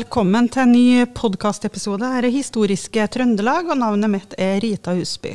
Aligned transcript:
Velkommen 0.00 0.46
til 0.48 0.62
en 0.62 0.70
ny 0.72 1.02
podkastepisode. 1.12 2.08
Her 2.08 2.24
er 2.24 2.32
Historiske 2.32 3.02
Trøndelag, 3.12 3.66
og 3.68 3.76
navnet 3.82 4.08
mitt 4.08 4.36
er 4.40 4.54
Rita 4.62 4.94
Husby. 4.96 5.34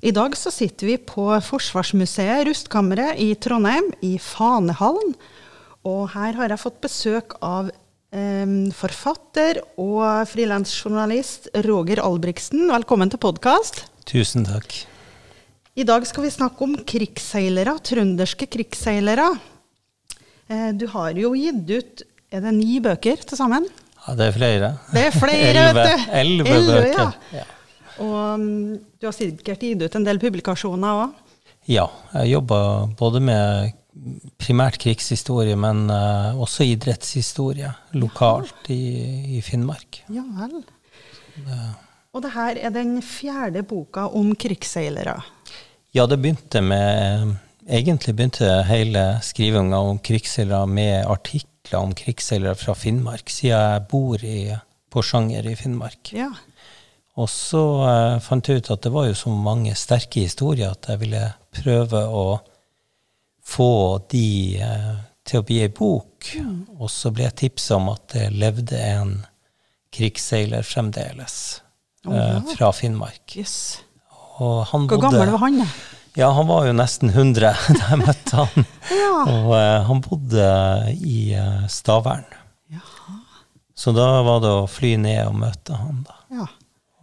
I 0.00 0.12
dag 0.16 0.32
så 0.38 0.48
sitter 0.54 0.88
vi 0.88 0.94
på 1.10 1.26
Forsvarsmuseet 1.44 2.46
Rustkammeret 2.48 3.20
i 3.20 3.26
Trondheim, 3.36 3.90
i 4.00 4.14
Fanehallen. 4.22 5.12
Og 5.84 6.06
her 6.14 6.38
har 6.38 6.54
jeg 6.54 6.62
fått 6.62 6.80
besøk 6.86 7.36
av 7.44 7.68
eh, 7.68 8.48
forfatter 8.80 9.60
og 9.76 10.24
frilansjournalist 10.32 11.52
Roger 11.68 12.00
Albrigtsen. 12.06 12.70
Velkommen 12.72 13.12
til 13.12 13.20
podkast. 13.26 13.84
Tusen 14.08 14.48
takk. 14.48 14.72
I 15.76 15.84
dag 15.84 16.08
skal 16.08 16.30
vi 16.30 16.32
snakke 16.38 16.64
om 16.64 16.80
krigsseilere, 16.80 17.76
trønderske 17.84 18.48
krigsseilere. 18.56 19.34
Eh, 20.48 20.70
du 20.72 20.88
har 20.96 21.12
jo 21.26 21.36
gitt 21.36 21.76
ut 21.76 22.06
er 22.32 22.42
det 22.42 22.54
ni 22.56 22.80
bøker 22.82 23.22
til 23.22 23.38
sammen? 23.38 23.66
Ja, 24.06 24.14
det 24.18 24.26
er 24.28 24.34
flere. 24.34 24.72
Det 24.92 25.04
er 25.08 25.14
flere, 25.14 25.66
vet 25.76 25.92
du. 25.92 26.10
Elleve 26.20 26.58
bøker. 26.66 27.14
Ja. 27.32 27.42
ja. 27.42 27.46
Og 28.02 28.16
um, 28.36 28.76
du 29.00 29.08
har 29.08 29.14
sikkert 29.16 29.62
gitt 29.64 29.82
ut 29.82 29.96
en 29.96 30.06
del 30.06 30.20
publikasjoner 30.20 31.06
òg? 31.06 31.22
Ja, 31.70 31.88
jeg 32.20 32.36
jobber 32.36 32.92
både 32.98 33.22
med 33.24 33.72
primært 34.38 34.76
krigshistorie, 34.82 35.56
men 35.58 35.86
uh, 35.90 36.36
også 36.38 36.66
idrettshistorie 36.68 37.72
lokalt 37.96 38.68
i, 38.70 39.38
i, 39.38 39.40
Finnmark. 39.42 40.02
Ja 40.12 40.22
vel. 40.36 40.60
Det. 41.36 41.62
Og 42.16 42.22
det 42.24 42.32
her 42.36 42.60
er 42.68 42.72
den 42.72 43.00
fjerde 43.04 43.64
boka 43.66 44.06
om 44.16 44.30
krigsseilere? 44.38 45.18
Ja, 45.96 46.06
det 46.06 46.20
begynte 46.20 46.62
med 46.64 47.34
Egentlig 47.66 48.12
begynte 48.14 48.46
hele 48.68 49.00
skrivinga 49.26 49.80
om 49.88 49.96
krigsseilere 49.98 50.68
med 50.70 51.00
artikkel 51.10 51.55
artikler 51.66 51.82
om 51.82 51.94
krigsseilere 51.94 52.54
fra 52.54 52.74
Finnmark, 52.74 53.28
siden 53.30 53.58
jeg 53.58 53.86
bor 53.90 54.22
i 54.22 54.56
Porsanger 54.90 55.46
i 55.46 55.56
Finnmark. 55.56 56.12
Ja. 56.12 56.30
Og 57.16 57.28
så 57.28 57.62
uh, 57.82 58.20
fant 58.20 58.46
jeg 58.46 58.60
ut 58.60 58.70
at 58.70 58.82
det 58.82 58.92
var 58.92 59.06
jo 59.08 59.14
så 59.14 59.30
mange 59.30 59.74
sterke 59.74 60.20
historier 60.20 60.70
at 60.70 60.86
jeg 60.88 61.00
ville 61.00 61.32
prøve 61.50 62.04
å 62.06 62.38
få 63.42 63.98
de 64.10 64.60
uh, 64.60 64.96
til 65.24 65.40
å 65.40 65.46
bli 65.46 65.62
ei 65.64 65.72
bok. 65.72 66.28
Mm. 66.38 66.78
Og 66.78 66.90
så 66.90 67.10
ble 67.10 67.26
jeg 67.26 67.38
tipsa 67.42 67.80
om 67.80 67.88
at 67.90 68.12
det 68.12 68.30
levde 68.36 68.78
en 68.78 69.24
krigsseiler 69.90 70.62
fremdeles 70.62 71.62
oh, 72.06 72.14
ja. 72.14 72.42
fra 72.52 72.70
Finnmark. 72.72 73.24
Yes. 73.34 73.80
Hvor 74.36 75.00
gammel 75.00 75.32
var 75.32 75.48
han? 75.48 75.62
da? 75.64 75.70
Ja, 76.18 76.30
han 76.30 76.46
var 76.46 76.64
jo 76.66 76.72
nesten 76.72 77.10
100 77.12 77.40
da 77.76 77.88
jeg 77.90 78.00
møtte 78.00 78.36
han. 78.40 78.64
ja. 78.88 79.16
Og 79.28 79.50
uh, 79.52 79.84
han 79.84 79.98
bodde 80.00 80.44
i 80.96 81.18
uh, 81.36 81.66
Stavern. 81.68 82.24
Jaha. 82.72 83.16
Så 83.76 83.92
da 83.92 84.06
var 84.24 84.40
det 84.40 84.52
å 84.62 84.62
fly 84.70 84.94
ned 84.96 85.26
og 85.26 85.34
møte 85.42 85.76
han, 85.76 85.98
da. 86.06 86.14
Ja. 86.32 86.46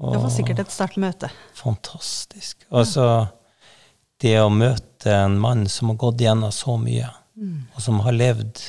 Det 0.03 0.21
var 0.23 0.31
sikkert 0.33 0.63
et 0.63 0.73
sterkt 0.73 0.97
møte. 0.97 1.29
Fantastisk. 1.55 2.65
Altså, 2.73 3.05
det 4.19 4.33
å 4.41 4.49
møte 4.49 5.13
en 5.13 5.37
mann 5.39 5.67
som 5.69 5.91
har 5.91 5.99
gått 6.01 6.23
gjennom 6.25 6.51
så 6.51 6.79
mye, 6.81 7.11
mm. 7.37 7.59
og 7.75 7.85
som 7.85 8.01
har 8.07 8.17
levd 8.17 8.63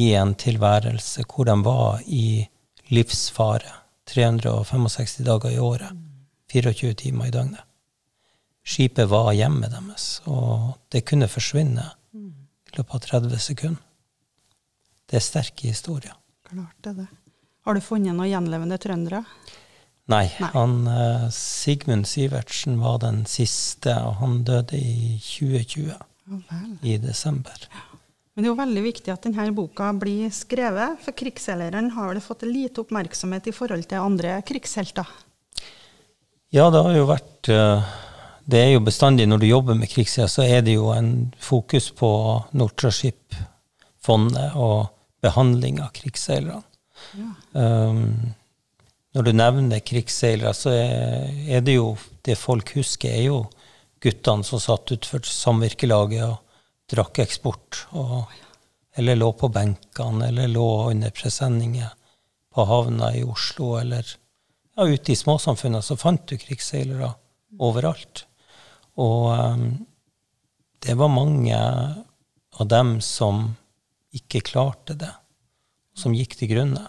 i 0.00 0.14
en 0.16 0.32
tilværelse 0.32 1.26
hvor 1.28 1.50
de 1.50 1.58
var 1.68 2.00
i 2.08 2.46
livsfare 2.88 3.76
365 4.08 5.28
dager 5.28 5.52
i 5.52 5.60
året, 5.60 5.92
24 6.56 6.96
timer 7.04 7.28
i 7.28 7.36
døgnet 7.36 7.68
skipet 8.62 9.08
var 9.10 9.32
hjemmet 9.36 9.72
deres, 9.74 10.20
og 10.30 10.76
det 10.92 11.04
kunne 11.08 11.30
forsvinne 11.30 11.88
i 12.14 12.76
løpet 12.76 12.94
av 12.94 13.22
30 13.22 13.42
sekunder. 13.42 13.82
Det 15.10 15.18
er 15.18 15.24
sterke 15.24 15.68
historier. 15.68 16.14
Klart 16.48 16.78
det. 16.84 16.94
det. 17.02 17.08
Har 17.66 17.76
du 17.76 17.84
funnet 17.84 18.16
noen 18.16 18.30
gjenlevende 18.30 18.78
trøndere? 18.80 19.22
Nei. 20.10 20.24
Nei. 20.40 20.50
Han, 20.54 20.78
uh, 20.88 21.28
Sigmund 21.30 22.08
Sivertsen 22.08 22.80
var 22.82 23.02
den 23.04 23.22
siste, 23.28 23.94
og 24.02 24.18
han 24.22 24.40
døde 24.46 24.78
i 24.78 25.18
2020. 25.20 25.92
Oh, 26.32 26.62
I 26.82 26.96
desember. 27.02 27.66
Men 28.32 28.44
det 28.44 28.48
er 28.48 28.52
jo 28.54 28.60
veldig 28.62 28.82
viktig 28.86 29.12
at 29.12 29.26
denne 29.26 29.52
boka 29.54 29.90
blir 30.00 30.32
skrevet, 30.32 30.96
for 31.04 31.16
krigsseileren 31.18 31.92
har 31.92 32.08
vel 32.08 32.22
fått 32.24 32.46
lite 32.48 32.80
oppmerksomhet 32.82 33.50
i 33.50 33.54
forhold 33.54 33.84
til 33.90 34.00
andre 34.00 34.38
krigshelter? 34.48 35.08
Ja, 36.52 36.70
det 36.72 36.82
har 36.84 36.96
jo 36.96 37.04
vært 37.08 37.52
uh, 37.52 37.92
det 38.44 38.58
er 38.58 38.70
jo 38.74 38.82
bestandig 38.84 39.28
når 39.28 39.42
du 39.42 39.46
jobber 39.46 39.78
med 39.78 39.90
krigssida, 39.90 40.28
så 40.28 40.42
er 40.42 40.62
det 40.66 40.74
jo 40.76 40.90
en 40.94 41.32
fokus 41.40 41.90
på 41.94 42.10
Nortraship-fondet 42.58 44.56
og 44.58 44.90
behandling 45.22 45.80
av 45.82 45.92
krigsseilerne. 45.96 46.62
Ja. 47.18 47.30
Um, 47.52 48.34
når 49.12 49.26
du 49.26 49.32
nevner 49.36 49.82
krigsseilere, 49.84 50.54
så 50.56 50.72
er, 50.72 51.28
er, 51.44 51.60
det 51.64 51.76
jo 51.76 51.92
det 52.24 52.38
folk 52.40 52.72
husker, 52.78 53.12
er 53.12 53.26
jo 53.28 53.42
guttene 54.02 54.46
som 54.46 54.62
satt 54.62 54.94
utenfor 54.94 55.26
samvirkelaget 55.28 56.24
og 56.24 56.38
drakk 56.90 57.20
eksport. 57.26 57.84
Og, 57.98 58.32
eller 58.96 59.20
lå 59.20 59.30
på 59.36 59.52
benkene, 59.52 60.30
eller 60.30 60.48
lå 60.50 60.68
under 60.88 61.12
presenninger 61.14 61.92
på 62.52 62.66
havna 62.68 63.12
i 63.16 63.22
Oslo, 63.24 63.76
eller 63.80 64.06
ja, 64.08 64.88
ute 64.88 65.12
i 65.12 65.18
småsamfunnene 65.18 65.84
så 65.84 65.96
fant 66.00 66.24
du 66.28 66.38
krigsseilere 66.40 67.12
overalt. 67.60 68.26
Og 69.00 69.32
um, 69.32 69.66
det 70.82 70.96
var 70.98 71.12
mange 71.12 71.58
av 72.52 72.68
dem 72.68 72.96
som 73.00 73.52
ikke 74.12 74.42
klarte 74.44 74.96
det, 74.98 75.12
som 75.96 76.14
gikk 76.16 76.36
til 76.36 76.50
grunne. 76.52 76.84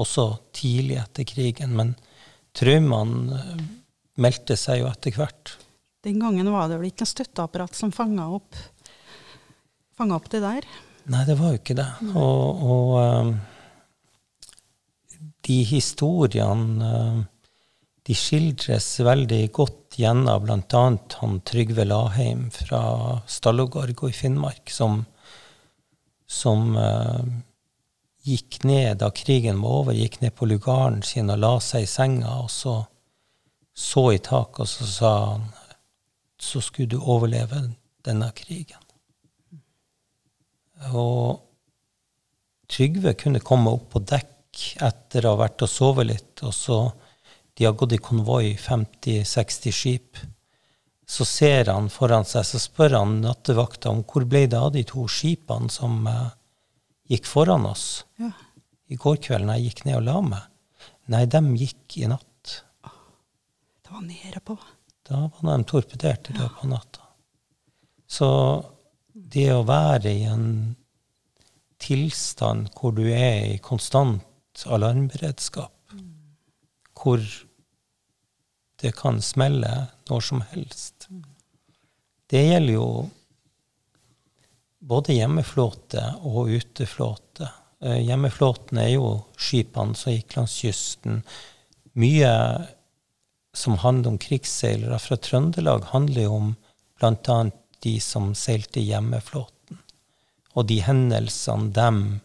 Også 0.00 0.24
tidlig 0.56 0.98
etter 1.02 1.26
krigen. 1.28 1.76
Men 1.78 1.94
traumene 2.56 3.38
eh, 3.38 3.66
meldte 4.22 4.56
seg 4.58 4.82
jo 4.82 4.88
etter 4.90 5.14
hvert. 5.16 5.56
Den 6.02 6.18
gangen 6.22 6.48
var 6.50 6.70
det 6.70 6.80
vel 6.80 6.90
ikke 6.90 7.04
noe 7.04 7.12
støtteapparat 7.12 7.76
som 7.78 7.92
fanga 7.94 8.26
opp, 8.34 8.56
opp, 10.02 10.30
det 10.32 10.40
der? 10.42 10.66
Nei, 11.12 11.22
det 11.28 11.36
var 11.38 11.52
jo 11.52 11.60
ikke 11.60 11.76
det. 11.78 11.86
Og, 12.18 12.64
og 12.74 12.88
um, 12.98 13.36
de 15.46 15.58
historiene 15.68 16.90
um, 16.90 17.22
de 18.06 18.16
skildres 18.18 18.88
veldig 19.04 19.42
godt 19.54 19.96
gjennom 20.00 20.44
bl.a. 20.46 20.82
han 21.20 21.40
Trygve 21.46 21.84
Laheim 21.86 22.48
fra 22.54 22.82
Stallogorgo 23.30 24.10
i 24.10 24.16
Finnmark, 24.16 24.72
som, 24.74 25.04
som 26.26 26.74
uh, 26.74 27.22
gikk 28.26 28.62
ned 28.66 28.98
da 29.02 29.12
krigen 29.14 29.62
var 29.62 29.82
over, 29.82 29.94
gikk 29.94 30.20
ned 30.22 30.34
på 30.34 30.48
lugaren 30.50 31.02
sin 31.06 31.30
og 31.30 31.42
la 31.42 31.52
seg 31.62 31.86
i 31.86 31.90
senga, 31.90 32.40
og 32.42 32.50
så 32.50 32.80
så 33.72 34.10
i 34.12 34.18
taket, 34.20 34.60
og 34.60 34.68
så 34.68 34.86
sa 34.86 35.12
han 35.32 35.44
så 36.42 36.60
skulle 36.60 36.90
du 36.90 36.98
overleve 36.98 37.60
denne 38.04 38.28
krigen. 38.34 38.82
Og 40.90 41.38
Trygve 42.72 43.12
kunne 43.20 43.42
komme 43.44 43.70
opp 43.76 43.90
på 43.92 44.00
dekk 44.00 44.62
etter 44.82 45.26
å 45.26 45.34
ha 45.34 45.42
vært 45.44 45.62
og 45.64 45.70
sovet 45.70 46.08
litt, 46.08 46.42
og 46.42 46.54
så 46.56 46.78
de 47.62 47.68
har 47.68 47.76
gått 47.78 47.92
i 47.94 47.98
konvoi, 48.02 48.56
50-60 48.58 49.70
skip. 49.70 50.18
Så 51.06 51.22
ser 51.24 51.68
han 51.70 51.86
foran 51.94 52.24
seg, 52.26 52.42
så 52.48 52.58
spør 52.58 52.96
han 52.96 53.20
nattevakta 53.22 53.92
om 53.92 54.00
hvor 54.08 54.24
ble 54.26 54.48
det 54.50 54.58
av 54.58 54.72
de 54.74 54.82
to 54.88 55.04
skipene 55.06 55.70
som 55.70 56.00
uh, 56.10 56.32
gikk 57.06 57.28
foran 57.30 57.68
oss 57.68 57.84
ja. 58.18 58.32
i 58.90 58.98
går 58.98 59.20
kveld 59.22 59.46
når 59.46 59.60
jeg 59.60 59.68
gikk 59.68 59.84
ned 59.86 60.00
og 60.00 60.06
la 60.08 60.16
meg. 60.26 60.48
Nei, 61.14 61.22
dem 61.30 61.52
gikk 61.60 62.00
i 62.00 62.10
natt. 62.10 62.56
Det 62.82 63.94
var 63.94 64.02
nede 64.08 64.42
på? 64.42 64.58
Da 65.06 65.22
var 65.28 65.46
de 65.52 65.70
torpedert 65.70 66.32
i 66.32 66.36
løpet 66.40 66.64
av 66.64 66.72
natta. 66.72 67.06
Så 68.10 68.28
det 69.12 69.52
å 69.54 69.62
være 69.68 70.10
i 70.10 70.26
en 70.32 70.48
tilstand 71.82 72.74
hvor 72.74 72.98
du 72.98 73.04
er 73.06 73.52
i 73.52 73.62
konstant 73.62 74.66
alarmberedskap, 74.66 75.94
hvor 76.98 77.22
det 78.82 78.94
kan 78.98 79.22
smelle 79.22 79.72
når 80.10 80.24
som 80.26 80.42
helst. 80.52 81.08
Det 82.30 82.42
gjelder 82.42 82.74
jo 82.74 82.86
både 84.82 85.14
hjemmeflåte 85.14 86.02
og 86.26 86.50
uteflåte. 86.50 87.48
Eh, 87.82 88.00
hjemmeflåten 88.02 88.80
er 88.82 88.94
jo 88.96 89.08
skipene 89.38 89.94
som 89.98 90.14
gikk 90.14 90.36
langs 90.38 90.56
kysten. 90.64 91.22
Mye 91.98 92.32
som 93.54 93.76
handler 93.82 94.14
om 94.14 94.18
krigsseilere 94.18 94.98
fra 95.02 95.18
Trøndelag, 95.20 95.84
handler 95.92 96.26
jo 96.26 96.36
om 96.38 96.52
bl.a. 96.98 97.38
de 97.84 97.94
som 98.00 98.32
seilte 98.38 98.80
hjemmeflåten, 98.80 99.78
og 100.54 100.66
de 100.70 100.78
hendelsene 100.82 101.70
de 101.76 102.18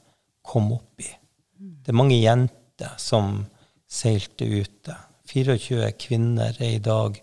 kom 0.48 0.72
opp 0.78 1.04
i. 1.04 1.10
Det 1.58 1.92
er 1.92 2.00
mange 2.00 2.18
jenter 2.18 2.94
som 3.02 3.42
seilte 3.90 4.46
ute. 4.46 4.96
24 5.28 5.92
kvinner 6.00 6.58
er 6.60 6.78
i 6.78 6.84
dag 6.84 7.20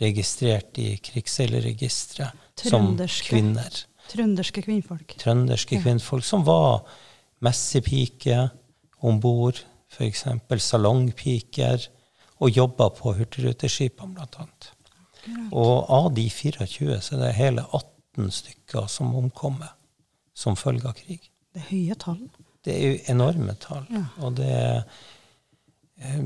registrert 0.00 0.78
i 0.78 0.90
krigsseilerregisteret 1.00 2.64
som 2.68 2.94
kvinner. 3.24 3.82
Trønderske 4.10 4.62
kvinnfolk. 4.62 5.16
Trønderske 5.18 5.78
ja. 5.78 5.82
kvinnfolk 5.82 6.24
som 6.24 6.44
var 6.46 6.84
messepike, 7.44 8.48
om 9.04 9.18
bord, 9.20 9.58
f.eks. 9.92 10.24
salongpiker, 10.62 11.88
og 12.40 12.52
jobba 12.52 12.88
på 12.92 13.14
hurtigruteskipene, 13.16 14.26
annet. 14.40 14.70
Og 15.50 15.90
av 15.90 16.10
de 16.14 16.28
24 16.30 17.00
så 17.02 17.16
er 17.16 17.22
det 17.24 17.36
hele 17.38 17.64
18 17.72 18.30
stykker 18.32 18.86
som 18.90 19.14
omkommer 19.16 19.72
som 20.36 20.56
følge 20.56 20.90
av 20.90 20.98
krig. 20.98 21.30
Det 21.52 21.62
er 21.62 21.70
høye 21.70 21.96
tall. 21.98 22.20
Det 22.66 22.74
er 22.74 22.84
jo 22.84 22.98
enorme 23.14 23.56
tall. 23.62 23.86
Ja. 23.90 24.04
Og 24.20 24.36
det 24.38 24.52
eh, 25.96 26.20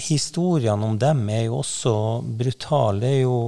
Historiene 0.00 0.86
om 0.86 0.98
dem 0.98 1.26
er 1.28 1.44
jo 1.46 1.60
også 1.60 1.94
brutale. 2.24 3.00
Det 3.02 3.10
er 3.10 3.22
jo 3.22 3.40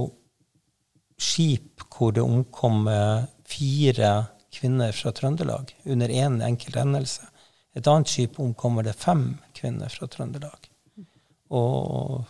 skip 1.19 1.83
hvor 1.93 2.13
det 2.15 2.23
omkommer 2.23 3.27
fire 3.47 4.11
kvinner 4.53 4.93
fra 4.95 5.13
Trøndelag 5.15 5.73
under 5.85 6.09
én 6.09 6.37
en 6.37 6.41
enkelt 6.41 6.77
hendelse. 6.77 7.25
Et 7.73 7.87
annet 7.89 8.09
skip 8.09 8.39
omkommer 8.39 8.85
det 8.85 8.95
fem 8.97 9.33
kvinner 9.57 9.89
fra 9.89 10.07
Trøndelag. 10.07 10.69
Og 11.53 12.23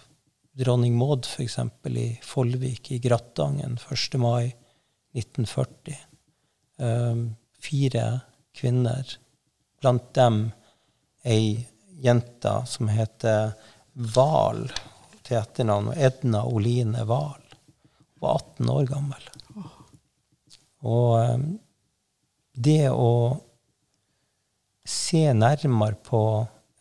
dronning 0.60 0.96
Maud, 0.98 1.26
f.eks. 1.26 1.60
i 1.90 2.08
Follvik 2.24 2.92
i 2.92 3.00
Grattangen 3.04 3.78
1. 3.92 4.20
mai 4.22 4.54
1940. 5.18 5.98
Um, 6.80 7.36
fire 7.60 8.06
kvinner, 8.56 9.08
blant 9.82 10.10
dem 10.16 10.46
ei 11.24 11.68
jente 12.04 12.54
som 12.68 12.90
heter 12.92 13.54
Wahl 13.94 14.66
til 15.24 15.38
etternavn, 15.40 15.94
Edna 15.94 16.44
Oline 16.50 17.06
Val. 17.08 17.42
Hun 18.18 18.26
var 18.26 18.42
18 18.42 18.70
år 18.74 18.86
gammel. 18.90 19.30
Og 20.84 21.36
um, 21.36 21.48
det 22.54 22.90
å 22.92 23.14
se 24.84 25.26
nærmere 25.34 26.00
på 26.04 26.24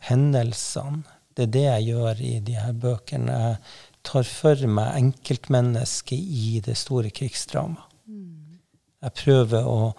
hendelsene, 0.08 1.04
det 1.32 1.46
er 1.46 1.52
det 1.52 1.64
jeg 1.64 1.86
gjør 1.92 2.18
i 2.20 2.32
de 2.44 2.56
her 2.60 2.74
bøkene. 2.76 3.36
Jeg 3.40 4.02
tar 4.04 4.26
for 4.28 4.66
meg 4.68 4.98
enkeltmennesket 4.98 6.18
i 6.18 6.58
det 6.64 6.74
store 6.76 7.12
krigsdramaet. 7.14 7.88
Jeg 9.02 9.14
prøver 9.18 9.66
å 9.66 9.94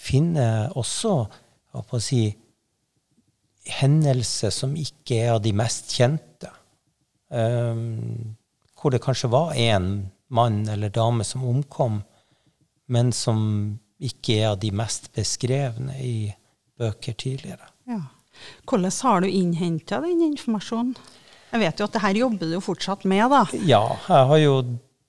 finne 0.00 0.46
også 0.78 1.16
å 1.76 2.00
si, 2.00 2.30
hendelser 3.68 4.50
som 4.54 4.74
ikke 4.78 5.20
er 5.22 5.34
av 5.36 5.42
de 5.44 5.52
mest 5.56 5.92
kjente. 5.94 6.50
Um, 7.32 8.34
hvor 8.78 8.92
det 8.92 9.02
kanskje 9.04 9.30
var 9.32 9.54
én 9.56 10.08
mann 10.32 10.64
eller 10.68 10.92
dame 10.92 11.24
som 11.24 11.44
omkom, 11.46 12.02
men 12.92 13.12
som 13.14 13.78
ikke 14.02 14.40
er 14.40 14.48
av 14.52 14.58
de 14.60 14.72
mest 14.74 15.12
beskrevne 15.14 15.96
i 16.02 16.32
bøker 16.80 17.14
tidligere. 17.14 17.70
Ja. 17.88 18.02
Hvordan 18.66 18.92
har 19.02 19.20
du 19.22 19.28
innhenta 19.28 20.00
den 20.02 20.22
informasjonen? 20.32 20.96
Jeg 21.52 21.60
vet 21.60 21.80
jo 21.80 21.86
at 21.86 21.92
det 21.94 22.02
her 22.02 22.16
jobber 22.16 22.48
du 22.48 22.60
fortsatt 22.64 23.04
med, 23.04 23.26
da. 23.28 23.42
Ja, 23.68 23.84
jeg 24.08 24.28
har 24.30 24.40
jo 24.40 24.54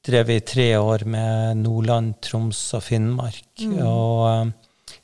drevet 0.04 0.42
i 0.42 0.46
tre 0.54 0.68
år 0.78 1.06
med 1.08 1.62
Nordland, 1.64 2.18
Troms 2.22 2.60
og 2.76 2.84
Finnmark. 2.84 3.64
Og 3.64 4.18
eh, 4.28 4.52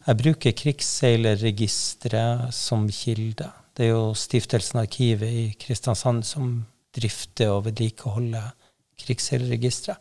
jeg 0.08 0.18
bruker 0.22 0.56
krigsseilerregisteret 0.56 2.54
som 2.56 2.88
kilde. 2.94 3.50
Det 3.76 3.86
er 3.86 3.92
jo 3.92 4.14
Stiftelsen 4.18 4.80
Arkivet 4.82 5.30
i 5.30 5.46
Kristiansand 5.60 6.24
som 6.28 6.66
drifter 6.96 7.52
og 7.54 7.66
vedlikeholder 7.68 8.52
krigsseilerregisteret. 9.00 10.00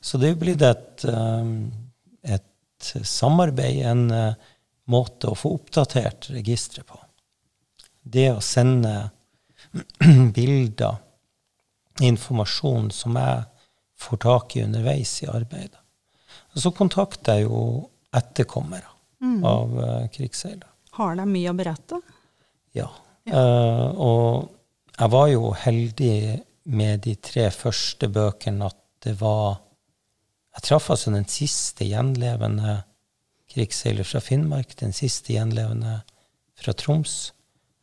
Så 0.00 0.18
det 0.18 0.30
er 0.30 0.38
blitt 0.40 0.62
et, 0.64 1.04
eh, 1.04 2.34
et 2.36 2.92
samarbeid, 3.04 3.82
en 3.84 4.10
eh, 4.10 4.34
måte 4.88 5.28
å 5.28 5.36
få 5.36 5.52
oppdatert 5.58 6.30
registeret 6.32 6.86
på. 6.88 6.98
Det 8.02 8.30
å 8.32 8.40
sende 8.40 9.10
bilder, 10.36 11.02
informasjon 12.00 12.88
som 12.94 13.18
jeg 13.20 13.42
får 14.00 14.22
tak 14.24 14.56
i 14.56 14.64
underveis 14.64 15.18
i 15.26 15.28
arbeidet. 15.28 15.76
Og 16.54 16.64
så 16.64 16.72
kontakter 16.72 17.42
jeg 17.42 17.50
jo 17.50 17.60
etterkommere 18.16 18.89
av 19.20 19.76
uh, 19.76 20.08
krigsseil. 20.12 20.62
Har 20.96 21.16
de 21.16 21.26
mye 21.28 21.52
å 21.52 21.56
berette? 21.56 22.00
Ja. 22.76 22.88
Eh, 23.24 23.88
og 24.00 24.50
jeg 24.96 25.12
var 25.12 25.26
jo 25.30 25.50
heldig 25.56 26.14
med 26.70 27.02
de 27.06 27.16
tre 27.22 27.48
første 27.54 28.08
bøkene 28.10 28.70
at 28.70 28.78
det 29.04 29.16
var 29.20 29.60
Jeg 30.50 30.64
traff 30.66 30.88
altså 30.90 31.12
den 31.14 31.28
siste 31.30 31.86
gjenlevende 31.86 32.80
krigsseiler 33.52 34.04
fra 34.04 34.18
Finnmark, 34.20 34.74
den 34.80 34.90
siste 34.92 35.36
gjenlevende 35.36 36.00
fra 36.58 36.74
Troms, 36.74 37.30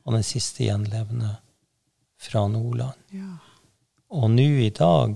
og 0.03 0.17
den 0.17 0.25
siste 0.27 0.65
gjenlevende 0.65 1.37
fra 2.19 2.43
Nordland. 2.51 2.99
Ja. 3.15 3.37
Og 4.19 4.29
nå 4.35 4.49
i 4.65 4.69
dag 4.75 5.15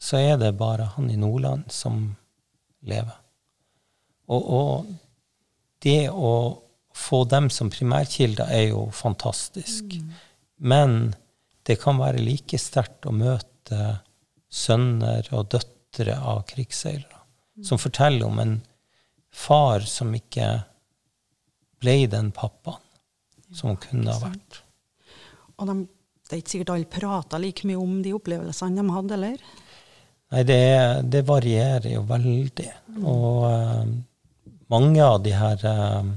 så 0.00 0.16
er 0.16 0.40
det 0.40 0.54
bare 0.56 0.88
han 0.96 1.10
i 1.12 1.20
Nordland 1.20 1.68
som 1.72 2.16
lever. 2.80 3.20
Og, 4.32 4.48
og 4.48 4.90
det 5.84 6.10
å 6.10 6.32
få 6.98 7.22
dem 7.30 7.50
som 7.50 7.70
primærkilder 7.70 8.50
er 8.50 8.70
jo 8.72 8.88
fantastisk. 8.94 9.98
Men 10.58 11.14
det 11.68 11.78
kan 11.82 12.00
være 12.00 12.22
like 12.24 12.58
sterkt 12.58 13.06
å 13.06 13.14
møte 13.14 13.98
sønner 14.48 15.28
og 15.36 15.50
døtre 15.52 16.16
av 16.16 16.42
krigsseilere 16.48 17.18
som 17.64 17.78
forteller 17.78 18.26
om 18.26 18.38
en 18.38 18.56
far 19.34 19.84
som 19.86 20.14
ikke 20.14 20.48
ble 21.82 22.06
den 22.10 22.30
pappaen 22.34 22.82
som 23.54 23.72
hun 23.72 23.80
kunne 23.82 24.12
ha 24.12 24.20
vært. 24.22 24.60
Og 25.58 25.70
de, 25.70 25.76
det 26.28 26.34
er 26.34 26.42
ikke 26.42 26.54
sikkert 26.54 26.74
alle 26.74 26.90
prater 26.90 27.42
like 27.42 27.66
mye 27.68 27.80
om 27.80 27.98
de 28.04 28.14
opplevelsene 28.16 28.78
de 28.78 28.94
hadde, 28.94 29.16
eller? 29.16 29.42
Nei, 30.28 30.42
det, 30.44 30.60
det 31.08 31.22
varierer 31.28 31.88
jo 31.94 32.02
veldig. 32.08 32.68
Og 33.00 33.46
eh, 33.48 33.94
mange 34.72 35.04
av 35.04 35.22
de 35.22 35.32
her 35.36 35.64
eh, 35.66 36.10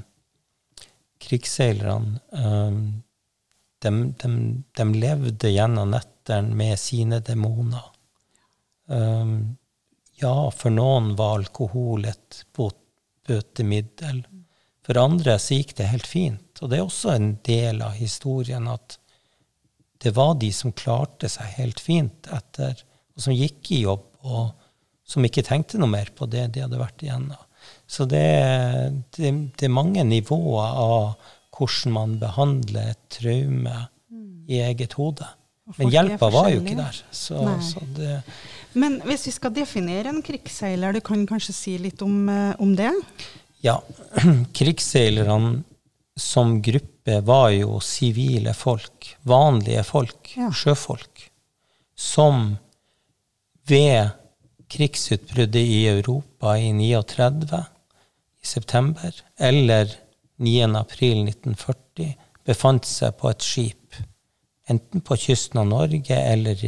krigsseilerne 1.21 2.19
eh, 2.33 2.81
de, 3.81 3.92
de, 4.21 4.31
de 4.77 4.86
levde 4.94 5.50
gjennom 5.50 5.92
nettene 5.95 6.56
med 6.56 6.80
sine 6.80 7.21
demoner. 7.25 7.88
Eh, 8.92 9.33
ja, 10.21 10.35
for 10.54 10.73
noen 10.73 11.16
var 11.18 11.40
alkohol 11.40 12.06
et 12.11 12.44
bøtemiddel. 13.28 14.23
For 14.85 14.97
andre 15.02 15.37
så 15.42 15.57
gikk 15.57 15.75
det 15.78 15.90
helt 15.92 16.09
fint. 16.09 16.61
Og 16.61 16.69
det 16.69 16.78
er 16.78 16.85
også 16.85 17.16
en 17.16 17.35
del 17.45 17.81
av 17.85 17.97
historien 17.97 18.68
at 18.69 18.97
det 20.02 20.16
var 20.18 20.35
de 20.42 20.49
som 20.54 20.73
klarte 20.73 21.30
seg 21.30 21.57
helt 21.59 21.81
fint 21.81 22.30
etter, 22.33 22.80
og 23.14 23.21
som 23.21 23.35
gikk 23.35 23.69
i 23.75 23.83
jobb, 23.83 24.07
og 24.25 24.49
som 25.06 25.25
ikke 25.25 25.44
tenkte 25.45 25.78
noe 25.81 25.92
mer 25.92 26.09
på 26.16 26.25
det 26.31 26.47
de 26.56 26.64
hadde 26.64 26.80
vært 26.80 27.04
igjennom. 27.06 27.37
Så 27.92 28.06
det, 28.07 28.23
det, 29.18 29.31
det 29.59 29.68
er 29.68 29.73
mange 29.73 30.04
nivåer 30.07 30.78
av 30.81 31.30
hvordan 31.57 31.94
man 31.94 32.13
behandler 32.21 32.94
et 32.94 33.01
traume 33.11 33.75
i 34.51 34.61
eget 34.63 34.95
hode. 34.99 35.28
Men 35.78 35.92
hjelpa 35.94 36.30
var 36.33 36.49
jo 36.51 36.61
ikke 36.63 36.78
der. 36.80 37.01
Så, 37.16 37.42
så 37.63 37.83
det, 37.95 38.21
Men 38.73 38.97
hvis 39.07 39.28
vi 39.30 39.33
skal 39.35 39.54
definere 39.56 40.11
en 40.11 40.23
krigsseiler, 40.25 40.95
du 40.95 41.01
kan 41.06 41.23
kanskje 41.30 41.56
si 41.56 41.75
litt 41.80 42.01
om, 42.04 42.23
eh, 42.31 42.56
om 42.59 42.73
det? 42.75 42.92
Ja, 43.63 43.78
krigsseilerne 44.57 45.61
som 46.19 46.57
gruppe 46.63 47.21
var 47.25 47.51
jo 47.56 47.80
sivile 47.83 48.54
folk, 48.57 49.13
vanlige 49.28 49.83
folk, 49.87 50.33
Ja. 50.37 50.49
sjøfolk, 50.51 51.30
som 51.95 52.57
ved 53.68 54.11
krigsutbruddet 54.71 55.68
i 55.68 55.81
Europa 55.92 56.56
i 56.57 56.71
39, 56.73 57.63
i 58.42 58.47
september, 58.47 59.18
eller 59.37 59.92
9. 60.42 60.56
april 60.80 61.25
1940, 61.28 62.16
befant 62.47 62.87
seg 62.87 63.18
på 63.19 63.30
et 63.30 63.45
skip, 63.45 63.99
enten 64.71 65.04
på 65.06 65.19
kysten 65.19 65.61
av 65.61 65.68
Norge 65.69 66.18
eller 66.18 66.63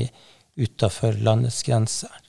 utafor 0.59 1.15
landets 1.23 1.63
grenser 1.65 2.23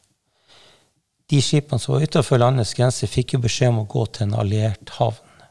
de 1.34 1.40
skipene 1.42 1.80
som 1.80 1.94
var 1.94 2.04
utenfor 2.04 2.40
landets 2.40 2.74
grenser, 2.76 3.10
fikk 3.10 3.36
jo 3.36 3.44
beskjed 3.44 3.72
om 3.72 3.82
å 3.84 3.90
gå 3.90 4.04
til 4.12 4.28
en 4.28 4.38
alliert 4.42 4.92
havn. 4.98 5.44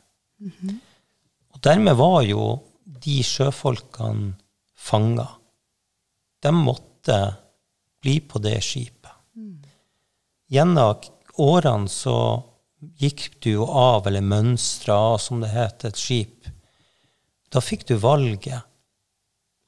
Og 1.53 1.61
dermed 1.65 1.97
var 1.97 2.21
jo 2.27 2.43
de 2.85 3.19
sjøfolkene 3.25 4.33
fanga. 4.75 5.27
De 6.43 6.51
måtte 6.53 7.19
bli 8.03 8.19
på 8.27 8.41
det 8.43 8.57
skipet. 8.65 9.11
Gjennom 10.51 10.99
årene 11.39 11.89
så 11.89 12.17
gikk 12.99 13.39
du 13.43 13.53
jo 13.53 13.65
av, 13.67 14.07
eller 14.07 14.25
mønstra 14.25 14.95
av, 15.13 15.17
som 15.23 15.41
det 15.43 15.53
heter, 15.53 15.93
et 15.93 15.99
skip. 15.99 16.49
Da 17.53 17.61
fikk 17.63 17.87
du 17.87 17.95
valget. 18.01 18.67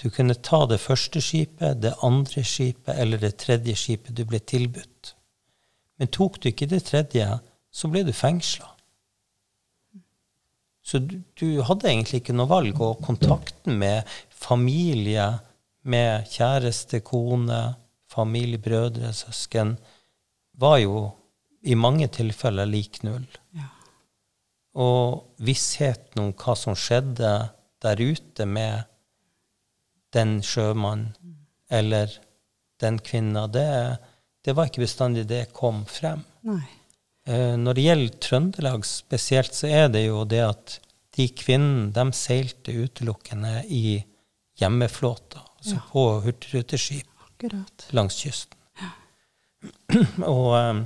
Du 0.01 0.09
kunne 0.11 0.35
ta 0.35 0.65
det 0.67 0.81
første 0.83 1.21
skipet, 1.23 1.79
det 1.81 1.95
andre 2.03 2.43
skipet 2.43 2.97
eller 2.99 3.21
det 3.21 3.37
tredje 3.39 3.75
skipet 3.79 4.15
du 4.17 4.25
ble 4.27 4.41
tilbudt. 4.43 5.13
Men 5.95 6.11
tok 6.11 6.41
du 6.41 6.49
ikke 6.51 6.67
det 6.67 6.83
tredje, 6.89 7.27
så 7.71 7.91
ble 7.91 8.03
du 8.03 8.11
fengsla. 8.15 8.73
Så 10.85 10.99
du, 11.01 11.21
du 11.39 11.63
hadde 11.65 11.89
egentlig 11.89 12.21
ikke 12.21 12.35
noe 12.35 12.51
valg, 12.51 12.77
og 12.83 13.01
kontakten 13.05 13.79
med 13.79 14.03
familie, 14.29 15.31
med 15.87 16.27
kjæreste, 16.29 16.99
kone, 17.05 17.61
familie, 18.11 18.61
brødre, 18.61 19.13
søsken, 19.15 19.77
var 20.57 20.77
jo 20.83 21.11
i 21.65 21.75
mange 21.75 22.07
tilfeller 22.13 22.67
lik 22.69 23.01
null. 23.03 23.25
Ja. 23.57 23.67
Og 24.75 25.23
vissheten 25.43 26.21
om 26.21 26.33
hva 26.37 26.55
som 26.59 26.75
skjedde 26.77 27.31
der 27.83 28.01
ute 28.01 28.45
med 28.49 28.85
den 30.15 30.37
sjømannen 30.45 31.13
eller 31.71 32.11
den 32.81 32.99
kvinna, 32.99 33.47
det, 33.47 33.65
det 34.45 34.55
var 34.55 34.67
ikke 34.69 34.83
bestandig 34.83 35.25
det 35.29 35.45
kom 35.55 35.83
frem. 35.89 36.21
Eh, 37.25 37.55
Når 37.57 37.73
det 37.77 37.85
gjelder 37.87 38.17
Trøndelag 38.21 38.85
spesielt, 38.85 39.55
så 39.55 39.67
er 39.71 39.87
det 39.89 40.05
jo 40.05 40.23
det 40.29 40.43
at 40.45 40.75
de 41.15 41.29
kvinnene 41.31 41.91
de 41.95 42.03
seilte 42.15 42.75
utelukkende 42.75 43.61
i 43.71 44.03
hjemmeflåta, 44.59 45.41
altså 45.57 45.75
Ja. 45.79 45.83
på 45.91 46.03
hurtigruteskip 46.25 47.07
langs 47.95 48.19
kysten. 48.21 48.57
Og 50.35 50.51
eh, 50.59 50.83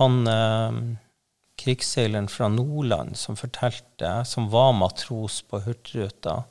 han 0.00 0.20
eh, 0.30 0.78
krigsseileren 1.60 2.28
fra 2.28 2.48
Nordland 2.52 3.16
som 3.18 3.38
fortalte, 3.38 4.16
som 4.28 4.50
var 4.52 4.74
matros 4.76 5.42
på 5.48 5.62
Hurtigruta, 5.64 6.42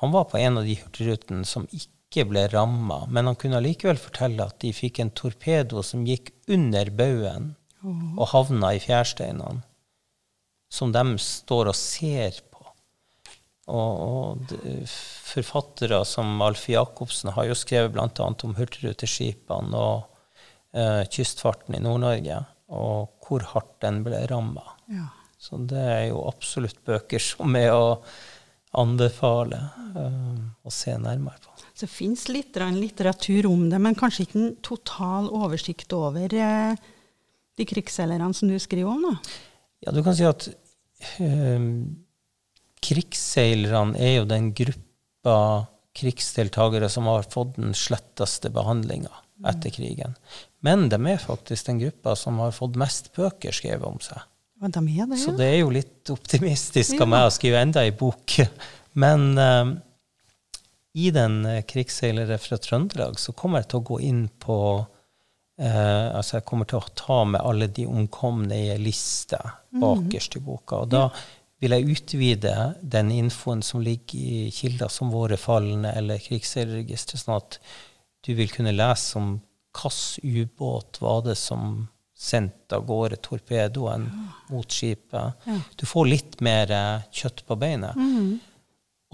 han 0.00 0.12
var 0.12 0.24
på 0.24 0.38
en 0.38 0.58
av 0.58 0.66
de 0.66 0.74
hurtigrutene 0.76 1.46
som 1.48 1.66
ikke 1.72 2.26
ble 2.28 2.46
ramma, 2.52 3.04
men 3.08 3.28
han 3.30 3.38
kunne 3.40 3.60
allikevel 3.60 4.00
fortelle 4.00 4.44
at 4.44 4.58
de 4.62 4.72
fikk 4.74 5.00
en 5.00 5.12
torpedo 5.16 5.82
som 5.86 6.02
gikk 6.06 6.32
under 6.50 6.90
baugen 6.92 7.54
og 7.84 8.26
havna 8.32 8.74
i 8.74 8.82
fjærsteinene, 8.82 9.62
som 10.72 10.92
de 10.92 11.04
står 11.20 11.70
og 11.70 11.78
ser. 11.78 12.40
Og, 13.64 14.44
og 14.44 14.88
forfattere 15.24 16.02
som 16.04 16.42
Alf 16.44 16.66
Jacobsen 16.68 17.32
har 17.32 17.48
jo 17.48 17.56
skrevet 17.56 17.94
bl.a. 17.94 18.08
om 18.28 18.56
hurtigruteskipene 18.58 19.78
og 19.78 20.04
eh, 20.76 21.02
kystfarten 21.08 21.78
i 21.78 21.82
Nord-Norge, 21.84 22.42
og 22.74 23.24
hvor 23.24 23.46
hardt 23.54 23.78
den 23.84 24.02
ble 24.04 24.20
ramma. 24.28 24.66
Ja. 24.92 25.08
Så 25.40 25.60
det 25.68 25.80
er 25.80 26.04
jo 26.10 26.22
absolutt 26.28 26.80
bøker 26.84 27.20
som 27.20 27.56
er 27.56 27.72
å 27.72 27.98
anbefale 28.80 29.60
eh, 29.96 30.38
å 30.64 30.72
se 30.72 30.96
nærmere 30.98 31.40
på. 31.42 31.54
Så 31.74 31.86
det 31.86 31.92
fins 31.92 32.28
litt 32.30 32.56
litteratur 32.56 33.48
om 33.50 33.68
det, 33.70 33.80
men 33.82 33.96
kanskje 33.98 34.26
ikke 34.26 34.40
en 34.40 34.54
total 34.62 35.30
oversikt 35.34 35.92
over 35.96 36.32
eh, 36.36 36.86
de 37.58 37.66
krigsseilerne 37.68 38.34
som 38.34 38.50
du 38.50 38.58
skriver 38.62 38.90
om? 38.90 39.08
da? 39.08 39.14
Ja, 39.86 39.94
du 39.94 40.02
kan 40.06 40.16
si 40.16 40.26
at 40.26 40.48
eh, 41.18 41.68
krigsseilerne 42.84 43.98
er 44.00 44.18
jo 44.18 44.26
den 44.28 44.50
gruppa 44.56 45.38
krigsdeltakere 45.94 46.88
som 46.90 47.06
har 47.10 47.26
fått 47.30 47.56
den 47.56 47.74
sletteste 47.78 48.50
behandlinga 48.52 49.12
etter 49.48 49.72
krigen. 49.74 50.14
Men 50.64 50.88
de 50.88 50.98
er 51.10 51.22
faktisk 51.22 51.68
den 51.68 51.80
gruppa 51.82 52.14
som 52.18 52.38
har 52.42 52.54
fått 52.56 52.78
mest 52.80 53.12
bøker 53.16 53.54
skrevet 53.54 53.86
om 53.88 54.00
seg. 54.02 54.22
Ja, 54.60 54.68
de 54.68 54.80
det, 54.86 55.18
Så 55.18 55.34
det 55.36 55.46
er 55.50 55.58
jo 55.60 55.70
litt 55.74 56.10
optimistisk 56.10 56.94
Ja. 56.94 57.02
av 57.02 57.08
meg 57.08 57.26
å 57.26 57.34
skrive 57.34 57.60
enda 57.60 57.82
ei 57.82 57.90
bok. 57.90 58.38
Men 59.02 59.38
eh, 59.38 59.74
i 60.94 61.10
den 61.10 61.44
eh, 61.46 61.62
'Krigsseilere 61.62 62.38
fra 62.38 62.56
Trøndelag' 62.56 63.18
så 63.18 63.32
kommer 63.32 63.60
jeg 63.60 63.68
til 63.68 63.80
å 63.80 63.88
gå 63.90 64.00
inn 64.00 64.28
på 64.28 64.58
uh, 65.60 66.06
Altså 66.16 66.38
jeg 66.38 66.46
kommer 66.46 66.66
til 66.70 66.78
å 66.78 66.94
ta 66.94 67.24
med 67.24 67.40
alle 67.40 67.66
de 67.66 67.86
omkomne 67.86 68.54
i 68.54 68.70
ei 68.70 68.78
liste 68.78 69.38
bakerst 69.74 70.36
i 70.36 70.40
boka. 70.40 70.82
Og 70.82 70.88
da 70.94 71.10
vil 71.64 71.74
jeg 71.74 71.96
utvide 71.96 72.54
den 72.82 73.10
infoen 73.14 73.62
som 73.64 73.82
ligger 73.84 74.20
i 74.20 74.52
kilder 74.52 74.92
som 74.92 75.12
Våre 75.14 75.38
falne 75.40 75.94
eller 75.96 76.20
Krigsseilerregisteret, 76.20 77.24
sånn 77.24 77.38
at 77.38 77.58
du 78.24 78.34
vil 78.36 78.52
kunne 78.52 78.74
lese 78.76 79.18
om 79.20 79.34
hvilken 79.74 80.38
ubåt 80.38 81.00
var 81.02 81.24
det 81.26 81.34
som 81.40 81.88
sendte 82.14 82.78
av 82.78 82.86
gårde 82.86 83.18
torpedoen 83.24 84.06
mot 84.52 84.70
skipet. 84.70 85.34
Ja. 85.44 85.56
Du 85.76 85.82
får 85.86 86.06
litt 86.06 86.36
mer 86.44 86.70
eh, 86.70 87.06
kjøtt 87.10 87.42
på 87.48 87.56
beinet. 87.58 87.96
Mhm. 87.98 88.38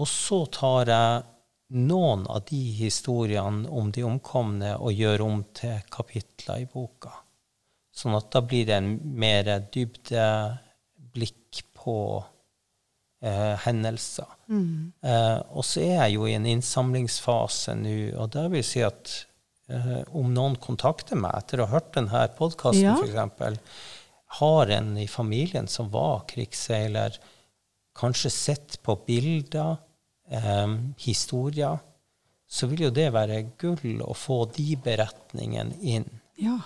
Og 0.01 0.07
så 0.09 0.45
tar 0.49 0.89
jeg 0.89 1.23
noen 1.81 2.23
av 2.27 2.45
de 2.49 2.61
historiene 2.77 3.69
om 3.69 3.91
de 3.93 4.03
omkomne 4.03 4.73
og 4.77 4.93
gjør 4.97 5.25
om 5.27 5.43
til 5.53 5.81
kapitler 5.93 6.63
i 6.63 6.69
boka. 6.69 7.11
Sånn 7.93 8.15
at 8.17 8.31
da 8.33 8.41
blir 8.41 8.65
det 8.69 8.77
en 8.79 8.95
mer 9.19 9.49
dybdeblikk 9.73 11.61
på 11.77 11.97
eh, 13.21 13.55
hendelser. 13.65 14.29
Mm. 14.49 14.91
Eh, 15.03 15.39
og 15.55 15.65
så 15.65 15.83
er 15.85 15.95
jeg 16.05 16.15
jo 16.17 16.27
i 16.29 16.35
en 16.37 16.47
innsamlingsfase 16.49 17.75
nå, 17.79 17.95
og 18.21 18.31
det 18.35 18.47
vil 18.55 18.65
si 18.65 18.83
at 18.85 19.13
eh, 19.71 20.01
om 20.17 20.33
noen 20.33 20.57
kontakter 20.61 21.19
meg 21.19 21.37
etter 21.37 21.61
å 21.61 21.67
ha 21.69 21.77
hørt 21.77 21.93
denne 21.97 22.25
podkasten, 22.37 22.83
Ja. 22.89 22.97
f.eks., 22.97 23.59
har 24.41 24.69
en 24.71 24.93
i 24.97 25.07
familien 25.11 25.67
som 25.67 25.89
var 25.91 26.21
krigsseiler, 26.29 27.17
kanskje 27.99 28.29
sett 28.31 28.77
på 28.83 28.95
bilder, 29.05 29.77
eh, 30.31 30.75
historier, 31.03 31.81
så 32.51 32.67
vil 32.67 32.85
jo 32.87 32.91
det 32.95 33.09
være 33.15 33.41
gull 33.59 34.01
å 34.03 34.15
få 34.15 34.45
de 34.55 34.75
beretningene 34.79 35.75
inn. 35.81 36.07
Ja. 36.39 36.57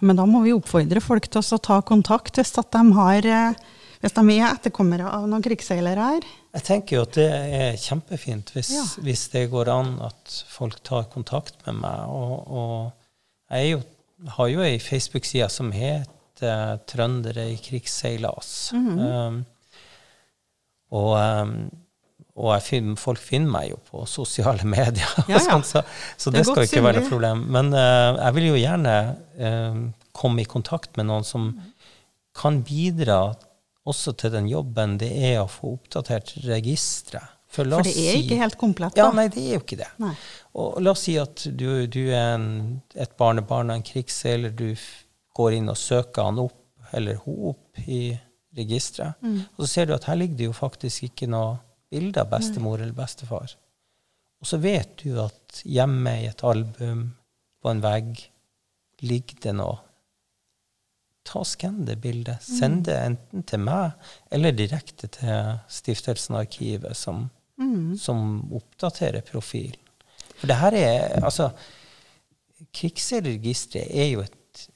Men 0.00 0.18
da 0.18 0.26
må 0.28 0.42
vi 0.44 0.52
oppfordre 0.54 1.00
folk 1.00 1.26
til 1.30 1.40
å 1.42 1.58
ta 1.62 1.80
kontakt 1.86 2.36
hvis, 2.38 2.52
at 2.60 2.70
de, 2.74 2.82
har, 2.98 3.26
eh, 3.26 3.54
hvis 4.02 4.14
de 4.16 4.24
er 4.36 4.48
etterkommere 4.50 5.08
av 5.08 5.26
noen 5.28 5.44
krigsseilere 5.44 6.08
her. 6.10 6.26
Jeg 6.56 6.64
tenker 6.66 6.96
jo 6.98 7.04
at 7.06 7.16
det 7.18 7.28
er 7.30 7.78
kjempefint 7.80 8.52
hvis, 8.54 8.70
Ja. 8.74 8.84
hvis 9.04 9.26
det 9.32 9.46
går 9.52 9.68
an 9.72 9.94
at 10.06 10.36
folk 10.48 10.82
tar 10.86 11.08
kontakt 11.12 11.66
med 11.66 11.80
meg. 11.82 12.04
Og, 12.08 12.46
og 12.46 13.56
jeg 13.56 13.72
jo, 13.76 13.82
har 14.36 14.52
jo 14.52 14.62
ei 14.66 14.78
Facebook-side 14.78 15.48
som 15.52 15.72
heter 15.72 16.78
'Trøndere 16.86 17.50
i 17.52 17.56
krigsseilas'. 17.56 18.72
Mhm. 18.76 18.98
um, 18.98 19.44
og 20.90 21.16
um, 21.16 21.58
og 22.36 22.52
finner, 22.60 22.98
folk 23.00 23.18
finner 23.18 23.48
meg 23.48 23.70
jo 23.70 23.78
på 23.90 24.02
sosiale 24.06 24.64
medier, 24.76 25.08
Ja, 25.24 25.38
ja. 25.38 25.40
Sånn, 25.40 25.64
så, 25.64 25.80
så 26.20 26.30
Det 26.30 26.42
det, 26.42 26.46
skal 26.50 26.66
ikke 26.68 26.82
være 26.84 27.00
noe 27.00 27.08
problem. 27.08 27.46
Men 27.48 27.72
uh, 27.72 28.12
jeg 28.20 28.34
vil 28.36 28.48
jo 28.50 28.58
gjerne 28.60 28.96
uh, 29.40 29.78
komme 30.12 30.42
i 30.44 30.44
kontakt 30.44 30.98
med 31.00 31.08
noen 31.08 31.24
som 31.24 31.48
kan 32.36 32.60
bidra 32.66 33.30
også 33.86 34.12
til 34.18 34.32
den 34.34 34.48
jobben 34.50 34.96
det 35.00 35.10
er 35.30 35.40
å 35.42 35.48
få 35.50 35.76
oppdatert 35.76 36.34
registeret. 36.46 37.32
For, 37.46 37.64
For 37.64 37.86
det 37.86 37.92
er 37.94 38.12
si- 38.16 38.22
ikke 38.24 38.36
helt 38.40 38.56
komplett. 38.60 38.94
Da. 38.96 39.04
Ja, 39.06 39.12
nei, 39.14 39.28
det 39.32 39.40
er 39.44 39.54
jo 39.54 39.62
ikke 39.62 39.78
det. 39.80 39.88
Nei. 40.02 40.12
Og 40.60 40.80
la 40.82 40.90
oss 40.92 41.04
si 41.06 41.14
at 41.20 41.44
du, 41.56 41.86
du 41.86 42.00
er 42.10 42.34
en, 42.34 42.48
et 42.94 43.14
barnebarn 43.16 43.70
av 43.70 43.78
en 43.78 43.86
krigsseiler, 43.86 44.50
du 44.52 44.74
går 45.38 45.54
inn 45.60 45.70
og 45.72 45.78
søker 45.78 46.26
han 46.26 46.40
opp, 46.42 46.58
eller 46.92 47.20
hun 47.24 47.38
opp, 47.54 47.78
i 47.86 48.10
registeret. 48.56 49.14
Mm. 49.22 49.38
Og 49.54 49.62
så 49.62 49.68
ser 49.70 49.86
du 49.88 49.94
at 49.94 50.04
her 50.10 50.18
ligger 50.18 50.36
det 50.42 50.48
jo 50.50 50.56
faktisk 50.56 51.06
ikke 51.08 51.28
noe 51.32 51.56
bilde 51.92 52.20
av 52.20 52.28
bestemor 52.34 52.80
eller 52.82 52.96
bestefar. 52.96 53.54
Og 54.42 54.50
så 54.50 54.58
vet 54.60 54.98
du 55.04 55.16
at 55.22 55.62
hjemme 55.64 56.12
i 56.24 56.26
et 56.28 56.42
album, 56.44 57.06
på 57.62 57.70
en 57.72 57.80
vegg, 57.84 58.20
ligger 59.06 59.38
det 59.46 59.54
noe. 59.62 59.78
Ta 61.36 61.42
og 61.42 61.46
Skann 61.48 61.84
det 61.86 61.98
bildet. 62.00 62.40
Send 62.42 62.84
det 62.88 62.96
enten 62.96 63.42
til 63.46 63.60
meg 63.60 63.92
eller 64.32 64.52
direkte 64.56 65.08
til 65.12 65.58
Stiftelsen 65.68 66.36
Arkivet, 66.40 66.96
som, 66.96 67.28
Mm. 67.58 67.96
som 67.96 68.52
oppdaterer 68.52 69.22
profilen. 69.24 69.80
For 70.36 70.46
det 70.46 70.56
her 70.60 70.74
er 70.76 71.24
Altså, 71.24 71.50
Krigsseilerregisteret 72.74 73.88
er 73.96 74.10
jo 74.12 74.20
et, 74.24 74.66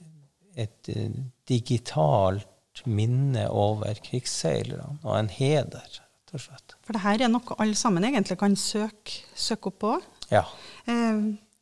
et 0.57 0.89
eh, 0.95 1.11
digitalt 1.49 2.47
minne 2.87 3.47
over 3.51 3.93
krigsseilerne, 4.05 4.99
og 5.05 5.19
en 5.19 5.29
heder, 5.31 5.85
rett 5.85 6.33
og 6.35 6.41
slett. 6.41 6.77
For 6.87 6.97
det 6.97 7.03
her 7.05 7.25
er 7.27 7.29
noe 7.33 7.57
alle 7.61 7.77
sammen 7.77 8.05
egentlig 8.09 8.39
kan 8.41 8.57
søke, 8.57 9.21
søke 9.37 9.73
opp 9.73 9.79
på. 9.85 9.95
Ja. 10.33 10.45
Eh, 10.89 11.21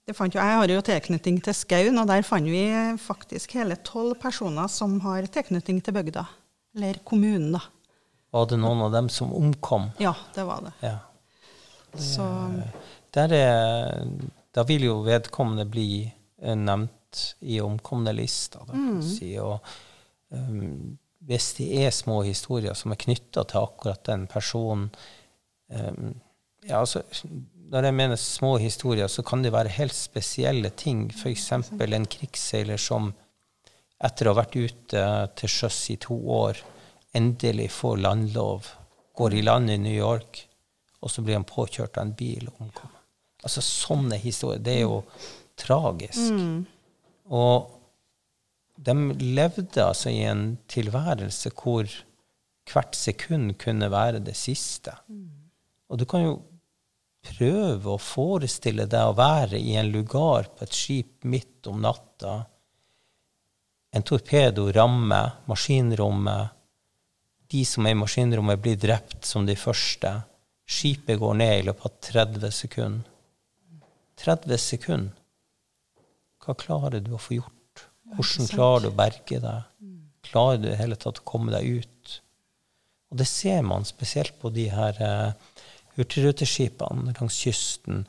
jeg 0.09 0.57
har 0.57 0.71
jo 0.73 0.81
tilknytning 0.81 1.41
til 1.45 1.55
Skaun, 1.55 1.99
og 2.01 2.09
der 2.09 2.25
fant 2.25 2.49
vi 2.49 2.65
faktisk 3.03 3.53
hele 3.59 3.77
tolv 3.85 4.15
personer 4.21 4.69
som 4.73 4.99
har 5.05 5.27
tilknytning 5.29 5.83
til 5.85 5.97
bygda. 5.97 6.25
Eller 6.77 7.01
kommunen, 7.05 7.53
da. 7.53 7.61
Var 8.33 8.47
det 8.49 8.59
noen 8.61 8.85
av 8.87 8.93
dem 8.93 9.09
som 9.13 9.33
omkom? 9.37 9.91
Ja, 10.01 10.15
det 10.35 10.45
var 10.49 10.65
det. 10.65 10.73
Ja. 10.85 10.97
Så 11.97 12.25
Der 13.15 13.33
er, 13.33 14.07
da 14.55 14.65
vil 14.69 14.85
jo 14.85 15.01
vedkommende 15.07 15.65
bli 15.69 16.05
eh, 16.05 16.57
nevnt 16.57 17.37
i 17.41 17.61
omkomne-lista. 17.61 18.65
kan 18.69 19.03
Si. 19.03 19.33
Og, 19.41 19.61
um, 20.29 20.99
hvis 21.29 21.55
det 21.57 21.69
er 21.87 21.91
små 21.91 22.23
historier 22.23 22.77
som 22.77 22.93
er 22.93 23.01
knytta 23.01 23.45
til 23.49 23.65
akkurat 23.65 24.05
den 24.07 24.27
personen 24.29 24.91
um, 25.73 26.15
ja, 26.69 26.81
altså, 26.81 27.03
Når 27.69 27.85
jeg 27.85 27.95
mener 27.95 28.17
små 28.17 28.55
historier, 28.63 29.11
så 29.13 29.23
kan 29.27 29.43
det 29.45 29.53
være 29.53 29.75
helt 29.77 29.95
spesielle 29.95 30.71
ting. 30.71 31.09
F.eks. 31.13 31.53
en 31.53 32.07
krigsseiler 32.09 32.81
som 32.81 33.11
etter 34.05 34.29
å 34.29 34.33
ha 34.33 34.41
vært 34.41 34.57
ute 34.57 35.05
til 35.37 35.53
sjøs 35.53 35.81
i 35.93 35.99
to 36.01 36.17
år, 36.33 36.61
endelig 37.19 37.69
får 37.75 37.99
landlov, 38.01 38.71
går 39.19 39.35
i 39.35 39.43
land 39.43 39.73
i 39.75 39.79
New 39.83 39.95
York, 39.95 40.45
og 41.03 41.13
så 41.13 41.23
blir 41.23 41.37
han 41.39 41.49
påkjørt 41.49 41.99
av 41.99 42.07
en 42.07 42.15
bil 42.17 42.49
og 42.49 42.63
omkommer. 42.65 43.03
Altså 43.45 43.63
sånne 43.63 44.19
historier. 44.23 44.63
Det 44.63 44.75
er 44.79 44.87
jo 44.87 45.03
tragisk. 45.59 46.33
Mm. 46.35 46.63
Og 47.35 47.75
de 48.79 48.95
levde 49.21 49.83
altså 49.85 50.11
i 50.15 50.23
en 50.27 50.53
tilværelse 50.71 51.53
hvor 51.59 51.91
hvert 52.69 52.97
sekund 52.97 53.57
kunne 53.61 53.91
være 53.91 54.23
det 54.25 54.37
siste. 54.39 54.95
Og 55.89 55.99
du 56.01 56.05
kan 56.09 56.25
jo 56.25 56.39
prøve 57.29 57.95
å 57.95 58.01
forestille 58.01 58.87
deg 58.91 59.11
å 59.11 59.17
være 59.19 59.61
i 59.61 59.77
en 59.81 59.91
lugar 59.93 60.49
på 60.55 60.65
et 60.67 60.77
skip 60.77 61.27
midt 61.29 61.69
om 61.71 61.83
natta. 61.85 62.41
En 63.93 64.05
torpedo 64.05 64.69
rammer 64.73 65.39
maskinrommet. 65.49 66.57
De 67.49 67.63
som 67.65 67.87
er 67.89 67.97
i 67.97 68.01
maskinrommet, 68.01 68.61
blir 68.61 68.77
drept 68.81 69.25
som 69.25 69.47
de 69.49 69.57
første. 69.57 70.13
Skipet 70.69 71.21
går 71.21 71.39
ned 71.41 71.55
i 71.59 71.65
løpet 71.71 71.89
av 71.89 72.27
30 72.27 72.53
sekunder. 72.53 73.15
30 74.21 74.61
sekunder. 74.61 75.15
Hva 76.45 76.55
klarer 76.59 77.01
du 77.05 77.15
å 77.17 77.21
få 77.21 77.39
gjort? 77.39 77.85
Hvordan 78.17 78.49
klarer 78.51 78.85
du 78.85 78.91
å 78.91 78.97
berge 78.99 79.41
deg? 79.43 79.89
Klarer 80.29 80.61
du 80.61 80.67
i 80.69 80.73
det 80.73 80.81
hele 80.81 80.97
tatt 81.01 81.21
å 81.23 81.29
komme 81.29 81.53
deg 81.55 81.81
ut? 81.81 82.19
Og 83.09 83.21
det 83.21 83.29
ser 83.29 83.63
man 83.65 83.87
spesielt 83.89 84.37
på 84.41 84.51
de 84.53 84.67
her 84.73 84.99
uh, 85.01 85.48
hurtigruteskipene 85.99 87.15
langs 87.19 87.39
kysten. 87.45 88.07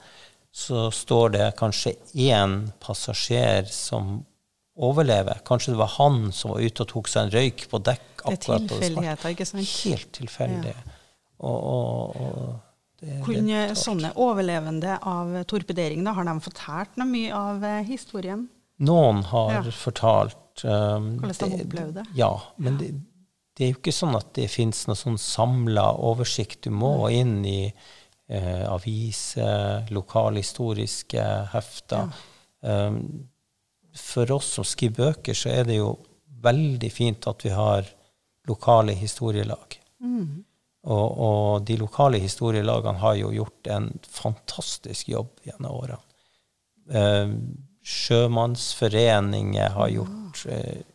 Så 0.51 0.87
står 0.93 1.35
det 1.35 1.47
kanskje 1.59 1.93
én 2.17 2.71
passasjer 2.81 3.67
som 3.69 4.19
overlever. 4.79 5.41
Kanskje 5.45 5.73
det 5.73 5.81
var 5.81 5.91
han 5.97 6.31
som 6.35 6.53
var 6.53 6.63
ute 6.63 6.85
og 6.85 6.91
tok 6.93 7.11
seg 7.11 7.27
en 7.27 7.35
røyk 7.35 7.67
på 7.71 7.81
dekk. 7.83 8.07
Det 8.23 8.37
er 8.37 8.65
tilfeldigheter, 8.69 9.35
ikke 9.35 9.47
sant? 9.47 9.75
Helt 9.83 10.09
tilfeldig. 10.15 10.73
Ja. 10.73 10.97
Og, 11.39 11.59
og, 11.63 12.15
og 12.19 12.57
det, 12.99 13.19
Kunne 13.23 13.65
det 13.69 13.77
sånne 13.79 14.11
overlevende 14.19 14.97
av 15.07 15.31
torpedering, 15.47 16.03
da, 16.03 16.13
har 16.17 16.27
de 16.27 16.35
fortalt 16.43 16.97
noe 16.99 17.07
mye 17.07 17.35
av 17.35 17.63
eh, 17.63 17.83
historien? 17.87 18.47
Noen 18.83 19.21
har 19.27 19.53
ja. 19.59 19.61
fortalt 19.75 20.63
um, 20.63 21.13
Hvordan 21.21 21.53
de 21.53 21.63
opplevde 21.63 22.01
det? 22.01 22.05
Ja, 22.19 22.31
men 22.59 22.79
det, 22.79 22.91
det, 23.59 23.65
er 23.65 23.73
jo 23.73 23.79
ikke 23.81 23.93
sånn 23.93 24.15
at 24.15 24.31
det 24.37 24.47
fins 24.51 24.85
noe 24.87 24.95
sånn 24.95 25.19
samla 25.19 25.89
oversikt. 26.07 26.63
Du 26.63 26.71
må 26.71 26.93
inn 27.11 27.41
i 27.43 27.67
eh, 27.67 28.63
aviser, 28.63 29.89
lokalhistoriske 29.91 31.25
hefter. 31.51 32.07
Ja. 32.63 32.87
Um, 32.87 33.27
for 33.99 34.31
oss 34.31 34.53
som 34.55 34.67
skriver 34.67 35.11
bøker, 35.11 35.35
så 35.35 35.51
er 35.51 35.67
det 35.67 35.79
jo 35.79 35.93
veldig 36.43 36.91
fint 36.93 37.27
at 37.27 37.43
vi 37.43 37.51
har 37.51 37.87
lokale 38.47 38.95
historielag. 38.95 39.75
Mm. 39.99 40.45
Og, 40.87 41.07
og, 41.19 41.65
de 41.67 41.75
lokale 41.81 42.21
historielagene 42.23 43.01
har 43.01 43.17
jo 43.19 43.33
gjort 43.35 43.67
en 43.75 43.89
fantastisk 44.07 45.09
jobb 45.11 45.43
gjennom 45.43 45.75
årene. 45.75 46.05
Eh, 46.89 47.33
sjømannsforeninger 47.89 49.75
har 49.75 49.91
gjort 49.93 50.45
eh, 50.49 50.85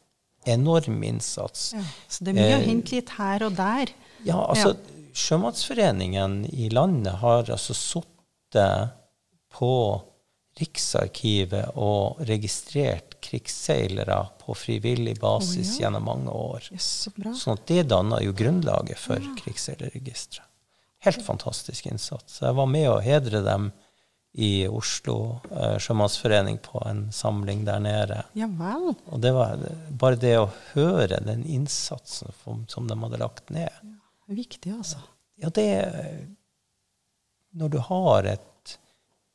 enorm 0.50 1.02
innsats. 1.02 1.72
Ja, 1.76 1.84
så 2.08 2.24
det 2.24 2.34
er 2.34 2.40
mye 2.40 2.56
å 2.56 2.60
eh, 2.60 2.66
hente 2.68 2.96
litt 2.98 3.14
her 3.18 3.46
og 3.46 3.56
der. 3.58 3.92
Ja, 4.24 4.40
altså 4.40 4.74
ja. 4.74 4.90
Sjømannsforeningen 5.14 6.40
i 6.50 6.68
landet 6.74 7.20
har 7.20 7.46
altså 7.46 7.76
sittet 7.78 8.96
på 9.54 9.74
Riksarkivet 10.54 11.74
og 11.82 12.20
registrert 12.28 13.16
krigsseilere 13.24 14.20
på 14.38 14.54
frivillig 14.54 15.16
basis 15.18 15.72
oh, 15.72 15.74
ja. 15.74 15.84
gjennom 15.84 16.04
mange 16.06 16.30
år. 16.30 16.68
Yes, 16.70 16.86
så 17.06 17.34
sånn 17.34 17.58
at 17.58 17.64
det 17.70 17.86
danner 17.90 18.22
jo 18.22 18.34
grunnlaget 18.38 19.00
for 19.02 19.18
ja. 19.18 19.32
krigsseilerregisteret. 19.40 20.46
Helt 21.04 21.24
fantastisk 21.26 21.86
innsats. 21.90 22.38
Jeg 22.40 22.56
var 22.56 22.68
med 22.70 22.86
å 22.88 23.00
hedre 23.04 23.42
dem 23.44 23.66
i 24.34 24.66
Oslo 24.66 25.40
eh, 25.50 25.76
sjømannsforening 25.78 26.58
på 26.64 26.80
en 26.88 27.04
samling 27.14 27.62
der 27.66 27.82
nede. 27.82 28.22
Ja 28.34 28.48
vel. 28.50 28.94
Og 29.06 29.20
det 29.22 29.30
var 29.36 29.60
bare 29.94 30.18
det 30.18 30.32
å 30.40 30.48
høre 30.72 31.20
den 31.22 31.44
innsatsen 31.46 32.34
som 32.42 32.88
de 32.90 32.96
hadde 32.98 33.20
lagt 33.22 33.52
ned. 33.54 33.70
Ja, 33.70 33.94
det 34.26 34.34
er 34.34 34.40
viktig, 34.40 34.72
altså. 34.74 35.02
Ja, 35.38 35.50
det 35.54 35.68
Når 37.54 37.68
du 37.70 37.78
har 37.78 38.26
et 38.26 38.78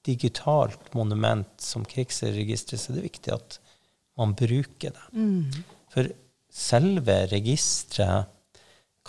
digitalt 0.04 0.94
monument 0.94 1.62
som 1.64 1.86
krigsregisteret, 1.88 2.82
så 2.82 2.92
er 2.92 3.00
det 3.00 3.08
viktig 3.08 3.34
at 3.36 3.60
man 4.20 4.36
bruker 4.36 4.96
det. 4.96 5.08
Mm. 5.16 5.64
For 5.94 6.12
selve 6.52 7.22
registeret 7.32 8.28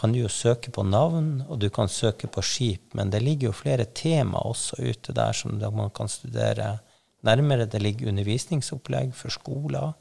kan 0.01 0.15
du 0.15 0.23
jo 0.23 0.31
søke 0.33 0.73
på 0.73 0.83
navn, 0.89 1.43
og 1.49 1.59
du 1.61 1.69
kan 1.73 1.89
søke 1.93 2.29
på 2.33 2.43
skip, 2.45 2.95
men 2.97 3.13
det 3.13 3.21
ligger 3.21 3.51
jo 3.51 3.57
flere 3.57 3.85
tema 3.85 4.41
også 4.49 4.81
ute 4.81 5.13
der 5.13 5.37
som 5.37 5.59
man 5.61 5.91
kan 5.93 6.09
studere 6.09 6.79
nærmere. 7.23 7.67
Det 7.67 7.83
ligger 7.83 8.09
undervisningsopplegg 8.09 9.13
for 9.15 9.29
skoler. 9.29 9.93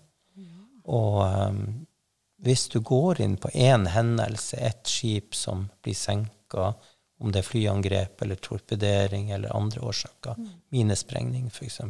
Og 0.89 1.19
um, 1.21 1.87
hvis 2.41 2.69
du 2.71 2.79
går 2.79 3.21
inn 3.21 3.35
på 3.37 3.51
én 3.51 3.89
hendelse, 3.91 4.57
ett 4.57 4.87
skip 4.87 5.35
som 5.35 5.67
blir 5.83 5.95
senka, 5.95 6.71
om 7.19 7.33
det 7.35 7.41
er 7.41 7.49
flyangrep 7.49 8.21
eller 8.23 8.39
torpedering 8.39 9.33
eller 9.35 9.55
andre 9.55 9.83
årsaker, 9.91 10.39
mm. 10.39 10.53
minesprengning 10.71 11.49
f.eks., 11.51 11.81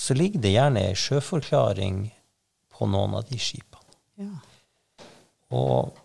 så 0.00 0.14
ligger 0.14 0.40
det 0.40 0.54
gjerne 0.54 0.84
ei 0.86 0.94
sjøforklaring 0.96 2.04
på 2.72 2.86
noen 2.88 3.18
av 3.18 3.26
de 3.28 3.36
skipene. 3.42 3.98
Ja. 4.22 4.30
Og 5.58 5.98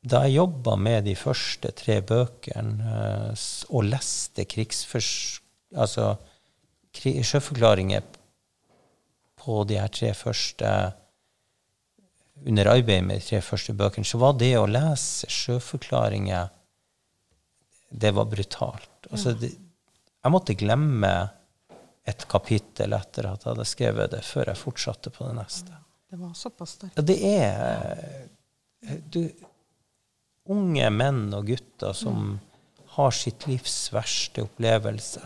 da 0.00 0.22
jeg 0.26 0.38
jobba 0.38 0.76
med 0.78 1.04
de 1.08 1.14
første 1.18 1.72
tre 1.76 1.98
bøkene 2.06 2.92
uh, 3.32 3.46
og 3.74 3.88
leste 3.88 4.44
altså, 5.74 6.12
krig, 6.94 7.24
sjøforklaringer 7.26 8.06
på 9.38 9.64
de 9.68 9.78
her 9.80 9.90
tre 9.92 10.12
første 10.14 10.70
under 12.46 12.70
arbeidet 12.70 13.06
med 13.06 13.18
de 13.18 13.26
tre 13.26 13.40
første 13.42 13.74
bøkene, 13.74 14.06
så 14.06 14.20
var 14.22 14.36
det 14.38 14.52
å 14.58 14.68
lese 14.70 15.26
sjøforklaringer 15.32 16.54
det 17.88 18.12
var 18.14 18.28
brutalt. 18.28 19.08
Altså, 19.10 19.32
det, 19.32 19.50
jeg 20.22 20.32
måtte 20.32 20.54
glemme 20.58 21.12
et 22.08 22.24
kapittel 22.30 22.94
etter 22.96 23.28
at 23.30 23.44
jeg 23.44 23.52
hadde 23.52 23.66
skrevet 23.68 24.12
det, 24.12 24.22
før 24.24 24.52
jeg 24.52 24.60
fortsatte 24.60 25.12
på 25.12 25.26
det 25.26 25.36
neste. 25.40 25.78
Det 26.08 26.18
var 26.20 26.34
såpass 26.36 26.76
sterkt. 26.78 26.96
Ja, 26.96 27.04
det 27.04 27.18
er 27.26 28.28
du, 29.10 29.22
unge 30.52 30.90
menn 30.94 31.26
og 31.36 31.48
gutter 31.50 31.96
som 31.96 32.36
har 32.96 33.14
sitt 33.14 33.46
livs 33.46 33.76
verste 33.94 34.44
opplevelse, 34.46 35.22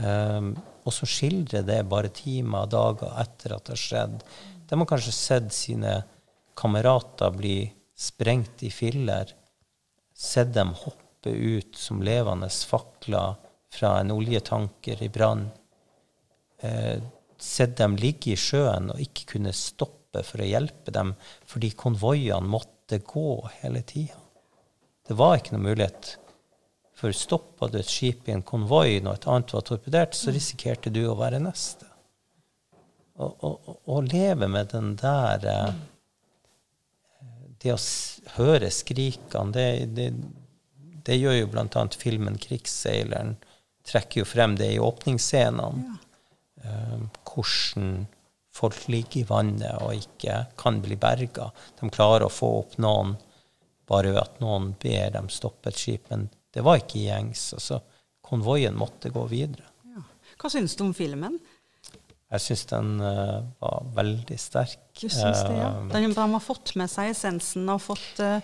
um, 0.00 0.54
og 0.84 0.92
så 0.92 1.08
skildrer 1.08 1.64
det 1.66 1.80
bare 1.88 2.12
timer 2.14 2.66
og 2.66 2.74
dager 2.74 3.14
etter 3.22 3.56
at 3.56 3.64
det 3.66 3.74
har 3.74 3.82
skjedd. 3.82 4.18
De 4.68 4.78
har 4.78 4.88
kanskje 4.90 5.14
sett 5.16 5.54
sine 5.54 5.94
kamerater 6.58 7.32
bli 7.34 7.56
sprengt 7.96 8.62
i 8.66 8.70
filler 8.74 9.32
sett 10.14 10.54
dem 10.54 10.72
hoppe 10.78 11.30
ut 11.30 11.76
som 11.76 12.02
levende 12.02 12.48
fakler 12.48 13.34
fra 13.74 13.98
en 14.00 14.12
oljetanker 14.14 15.02
i 15.02 15.08
brann. 15.08 15.48
Eh, 16.58 17.02
sett 17.38 17.76
dem 17.76 17.96
ligge 17.98 18.32
i 18.32 18.38
sjøen 18.38 18.92
og 18.94 19.00
ikke 19.02 19.34
kunne 19.34 19.52
stoppe 19.52 20.22
for 20.22 20.40
å 20.40 20.46
hjelpe 20.46 20.94
dem 20.94 21.12
fordi 21.50 21.72
konvoiene 21.76 22.46
måtte 22.46 22.70
gå 23.04 23.48
hele 23.60 23.82
tida. 23.82 24.20
Det 25.08 25.16
var 25.18 25.38
ikke 25.38 25.56
noe 25.56 25.64
mulighet. 25.64 26.14
For 26.94 27.12
stoppa 27.12 27.68
du 27.68 27.78
et 27.80 27.90
skip 27.90 28.28
i 28.28 28.32
en 28.32 28.44
konvoi 28.46 29.00
når 29.02 29.18
et 29.18 29.26
annet 29.28 29.52
var 29.56 29.64
torpedert, 29.66 30.14
så 30.16 30.32
risikerte 30.32 30.92
du 30.94 31.02
å 31.08 31.16
være 31.18 31.42
neste. 31.42 31.88
Å 33.16 33.98
leve 34.02 34.48
med 34.50 34.72
den 34.72 34.94
der 34.98 35.44
eh, 35.46 35.74
det 37.62 37.74
å 37.74 37.80
høre 38.36 38.70
skrikene, 38.74 39.52
det, 39.54 39.68
det, 39.96 40.08
det 41.06 41.18
gjør 41.20 41.38
jo 41.38 41.50
bl.a. 41.52 41.84
filmen 41.98 42.38
'Krigsseileren'. 42.40 43.36
Trekker 43.84 44.22
jo 44.22 44.26
frem 44.28 44.56
det 44.56 44.70
i 44.74 44.80
åpningsscenene. 44.80 45.98
Ja. 46.64 46.98
Hvordan 47.28 48.06
folk 48.54 48.86
ligger 48.92 49.20
i 49.20 49.28
vannet 49.28 49.82
og 49.82 49.96
ikke 49.98 50.44
kan 50.60 50.80
bli 50.84 50.98
berga. 51.00 51.50
De 51.80 51.90
klarer 51.92 52.28
å 52.28 52.32
få 52.32 52.50
opp 52.60 52.76
noen 52.82 53.16
bare 53.88 54.14
ved 54.14 54.22
at 54.22 54.38
noen 54.40 54.72
ber 54.80 55.10
dem 55.16 55.28
stoppe 55.32 55.70
et 55.70 55.80
skip. 55.80 56.06
Men 56.12 56.28
det 56.54 56.64
var 56.64 56.80
ikke 56.80 57.02
gjengs. 57.02 57.50
Altså, 57.56 57.80
konvoien 58.24 58.76
måtte 58.78 59.12
gå 59.12 59.26
videre. 59.30 59.66
Ja. 59.94 60.04
Hva 60.40 60.52
syns 60.52 60.76
du 60.78 60.86
om 60.86 60.94
filmen? 60.96 61.36
Jeg 62.34 62.42
syns 62.42 62.64
den 62.66 62.94
uh, 62.98 63.44
var 63.62 63.84
veldig 63.94 64.36
sterk. 64.40 64.80
Du 64.96 65.06
syns 65.06 65.42
det, 65.44 65.58
ja. 65.58 65.68
Eh, 65.70 65.90
den, 65.92 66.14
de 66.16 66.24
har 66.32 66.42
fått 66.42 66.72
med 66.80 66.90
seg 66.90 67.12
essensen 67.12 67.68
og 67.70 67.82
fått, 67.84 68.22
uh, 68.22 68.40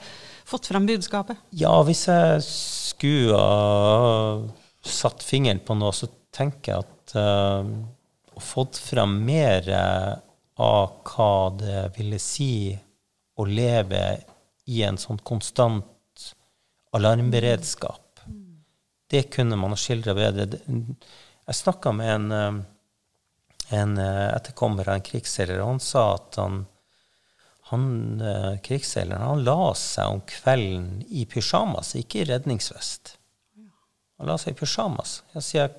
fått 0.47 0.69
frem 0.71 0.87
budskapet? 0.87 1.41
Ja, 1.59 1.73
hvis 1.87 2.05
jeg 2.11 2.45
skulle 2.47 3.41
ha 3.41 4.37
satt 4.87 5.25
fingeren 5.27 5.63
på 5.65 5.75
noe, 5.79 5.95
så 5.97 6.11
tenker 6.35 6.77
jeg 6.77 6.87
at 6.87 7.17
uh, 7.19 7.73
fått 8.41 8.77
fram 8.81 9.19
mer 9.25 9.69
av 10.61 11.01
hva 11.07 11.33
det 11.57 11.85
ville 11.97 12.19
si 12.21 12.77
å 13.41 13.47
leve 13.49 14.03
i 14.71 14.83
en 14.87 14.99
sånn 15.01 15.19
konstant 15.25 15.87
alarmberedskap. 16.93 18.21
Det 19.11 19.23
kunne 19.23 19.57
man 19.57 19.75
ha 19.75 19.79
skildra 19.79 20.15
bedre. 20.15 20.59
Jeg 21.51 21.59
snakka 21.59 21.93
med 21.93 22.13
en, 22.15 22.33
eh, 22.33 23.79
en 23.81 23.97
eh, 23.99 24.29
etterkommer 24.37 24.89
av 24.89 25.01
en 25.01 25.07
krigsseiler, 25.07 25.59
og 25.63 25.73
han 25.73 25.83
sa 25.83 26.05
at 26.15 26.39
han, 26.39 26.61
han 27.73 27.87
eh, 28.21 28.59
krigsseileren 28.63 29.27
han 29.27 29.45
la 29.47 29.73
seg 29.79 30.15
om 30.15 30.23
kvelden 30.31 31.01
i 31.09 31.25
pysjamas, 31.27 31.97
ikke 31.99 32.23
i 32.23 32.29
redningsvest. 32.31 33.17
Han 34.21 34.31
la 34.31 34.37
seg 34.39 34.55
i 34.55 34.61
pysjamas. 34.61 35.23
Jeg 35.35 35.47
sier 35.49 35.75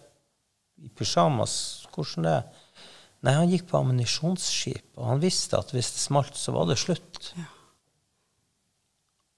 i 0.82 0.90
pysjamas, 0.98 1.81
hvordan 1.96 2.28
det? 2.28 2.38
Nei, 3.22 3.34
han 3.38 3.52
gikk 3.52 3.68
på 3.70 3.78
ammunisjonsskip, 3.78 4.86
og 4.98 5.10
han 5.12 5.22
visste 5.22 5.60
at 5.60 5.74
hvis 5.76 5.92
det 5.94 6.02
smalt, 6.02 6.38
så 6.38 6.56
var 6.56 6.70
det 6.70 6.80
slutt. 6.82 7.34
Ja. 7.38 7.48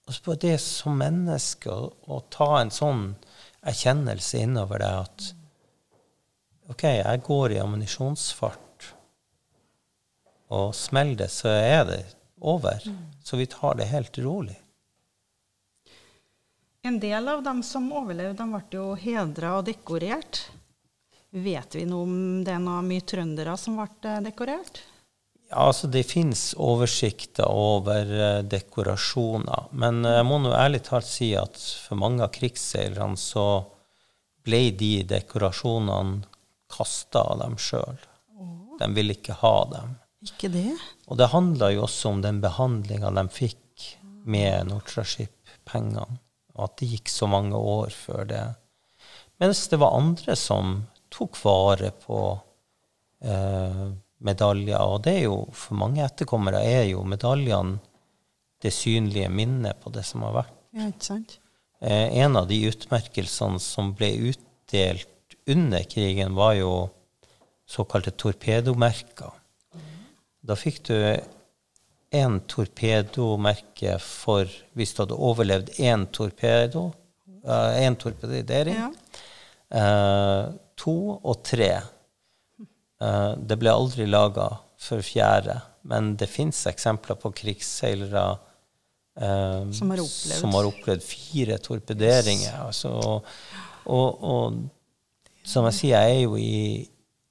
Og 0.04 0.16
så 0.16 0.34
det 0.40 0.56
som 0.60 0.98
menneske 1.00 1.72
å, 1.72 1.88
å, 2.12 2.20
ta 2.32 2.60
en 2.60 2.72
sånn 2.72 3.06
erkjennelse 3.64 4.42
innover 4.44 4.82
deg 4.82 5.04
at 5.04 5.30
OK, 6.72 6.84
jeg 6.96 7.22
går 7.24 7.54
i 7.54 7.60
ammunisjonsfart, 7.60 8.90
og 10.54 10.74
smeller 10.76 11.24
det, 11.24 11.30
så 11.32 11.52
er 11.52 11.82
det 11.88 12.02
over. 12.40 12.80
Mm. 12.88 13.00
Så 13.24 13.36
vi 13.40 13.48
tar 13.52 13.76
det 13.80 13.88
helt 13.92 14.18
rolig. 14.20 14.56
En 16.84 16.98
del 17.00 17.28
av 17.28 17.42
dem 17.44 17.62
som 17.64 17.88
overlevde, 17.96 18.44
de 18.44 18.48
ble 18.52 18.76
jo 18.76 18.90
hedra 19.00 19.54
og 19.58 19.68
dekorert. 19.68 20.42
Vet 21.34 21.74
vi 21.74 21.82
noe 21.90 22.06
om 22.06 22.18
det 22.46 22.52
er 22.54 22.60
noe 22.62 22.82
mye 22.86 23.02
trøndere 23.02 23.56
som 23.58 23.74
ble 23.80 23.88
eh, 24.06 24.20
dekorert? 24.22 24.78
Ja, 25.50 25.66
altså 25.66 25.88
Det 25.90 26.04
finnes 26.06 26.52
oversikter 26.54 27.50
over 27.50 28.06
uh, 28.06 28.42
dekorasjoner. 28.46 29.66
Men 29.74 30.04
uh, 30.06 30.12
jeg 30.20 30.28
må 30.28 30.38
nå 30.38 30.54
ærlig 30.54 30.84
talt 30.86 31.08
si 31.10 31.32
at 31.38 31.58
for 31.58 31.98
mange 31.98 32.22
av 32.22 32.30
krigsseilerne 32.34 33.18
så 33.18 33.64
ble 34.46 34.62
de 34.78 34.92
dekorasjonene 35.10 36.22
kasta 36.70 37.26
av 37.32 37.42
dem 37.42 37.58
sjøl. 37.58 37.98
Oh. 38.38 38.78
De 38.78 38.90
ville 38.94 39.18
ikke 39.18 39.38
ha 39.42 39.54
dem. 39.74 39.98
Ikke 40.24 40.48
det? 40.54 40.70
Og 41.10 41.18
det 41.18 41.32
handla 41.34 41.74
jo 41.74 41.84
også 41.88 42.14
om 42.14 42.22
den 42.24 42.38
behandlinga 42.44 43.10
de 43.18 43.26
fikk 43.34 43.90
med 44.24 44.70
Nortraship-pengene, 44.70 46.18
og 46.54 46.66
at 46.68 46.78
det 46.80 46.94
gikk 46.94 47.10
så 47.12 47.28
mange 47.28 47.58
år 47.58 47.92
før 47.92 48.24
det. 48.30 48.44
Mens 49.42 49.66
det 49.68 49.82
var 49.82 49.98
andre 49.98 50.38
som 50.38 50.78
tok 51.14 51.38
vare 51.44 51.92
på 52.04 52.20
eh, 53.24 53.86
medaljer. 54.24 54.80
Og 54.82 55.02
det 55.06 55.16
er 55.20 55.26
jo, 55.28 55.38
for 55.54 55.78
mange 55.78 56.04
etterkommere 56.04 56.62
er 56.66 56.88
jo 56.90 57.04
medaljene 57.06 57.78
det 58.64 58.72
synlige 58.72 59.28
minnet 59.28 59.80
på 59.82 59.92
det 59.94 60.04
som 60.08 60.24
har 60.24 60.38
vært. 60.40 60.60
Ja, 60.74 60.88
ikke 60.88 61.08
sant? 61.12 61.38
Eh, 61.84 62.18
en 62.24 62.38
av 62.40 62.48
de 62.48 62.58
utmerkelsene 62.70 63.60
som 63.62 63.92
ble 63.96 64.10
utdelt 64.30 65.10
under 65.50 65.84
krigen, 65.84 66.34
var 66.34 66.54
jo 66.56 66.72
såkalte 67.68 68.14
torpedomerker. 68.16 69.32
Da 70.44 70.56
fikk 70.56 70.82
du 70.88 70.96
én 72.14 72.40
torpedomerke 72.48 73.98
for 74.00 74.48
hvis 74.76 74.94
du 74.94 75.02
hadde 75.02 75.20
overlevd 75.28 75.72
én 75.82 76.06
torpedo, 76.12 76.90
én 77.44 77.92
uh, 77.92 78.00
torpedering. 78.00 78.78
Ja. 78.78 78.90
Uh, 79.74 80.54
to 80.78 80.96
og 81.16 81.42
tre. 81.46 81.72
Uh, 83.02 83.34
det 83.38 83.58
ble 83.60 83.72
aldri 83.72 84.06
laga 84.08 84.48
for 84.80 85.04
fjerde, 85.04 85.58
men 85.88 86.14
det 86.20 86.30
fins 86.30 86.64
eksempler 86.70 87.18
på 87.20 87.32
krigsseilere 87.36 88.24
uh, 89.20 89.70
som, 89.74 89.92
har 89.92 90.02
som, 90.06 90.54
har 90.54 90.70
opplevd 90.70 91.04
fire 91.04 91.58
torpederinger. 91.62 92.56
Altså, 92.66 92.94
og, 93.84 94.24
og, 94.24 94.58
som 95.44 95.68
jeg 95.70 95.78
sier, 95.80 96.00
jeg 96.00 96.18
er 96.18 96.24
jo 96.24 96.38
i 96.40 96.84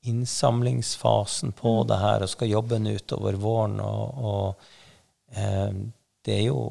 innsamlingsfasen 0.10 1.54
på 1.56 1.78
mm. 1.80 1.84
det 1.90 2.00
her 2.02 2.26
og 2.26 2.32
skal 2.32 2.52
jobbe 2.52 2.76
den 2.76 2.92
utover 2.98 3.40
våren. 3.40 3.80
Og, 3.84 4.24
og 4.30 5.38
uh, 5.38 5.84
det 6.26 6.40
er 6.40 6.48
jo 6.52 6.64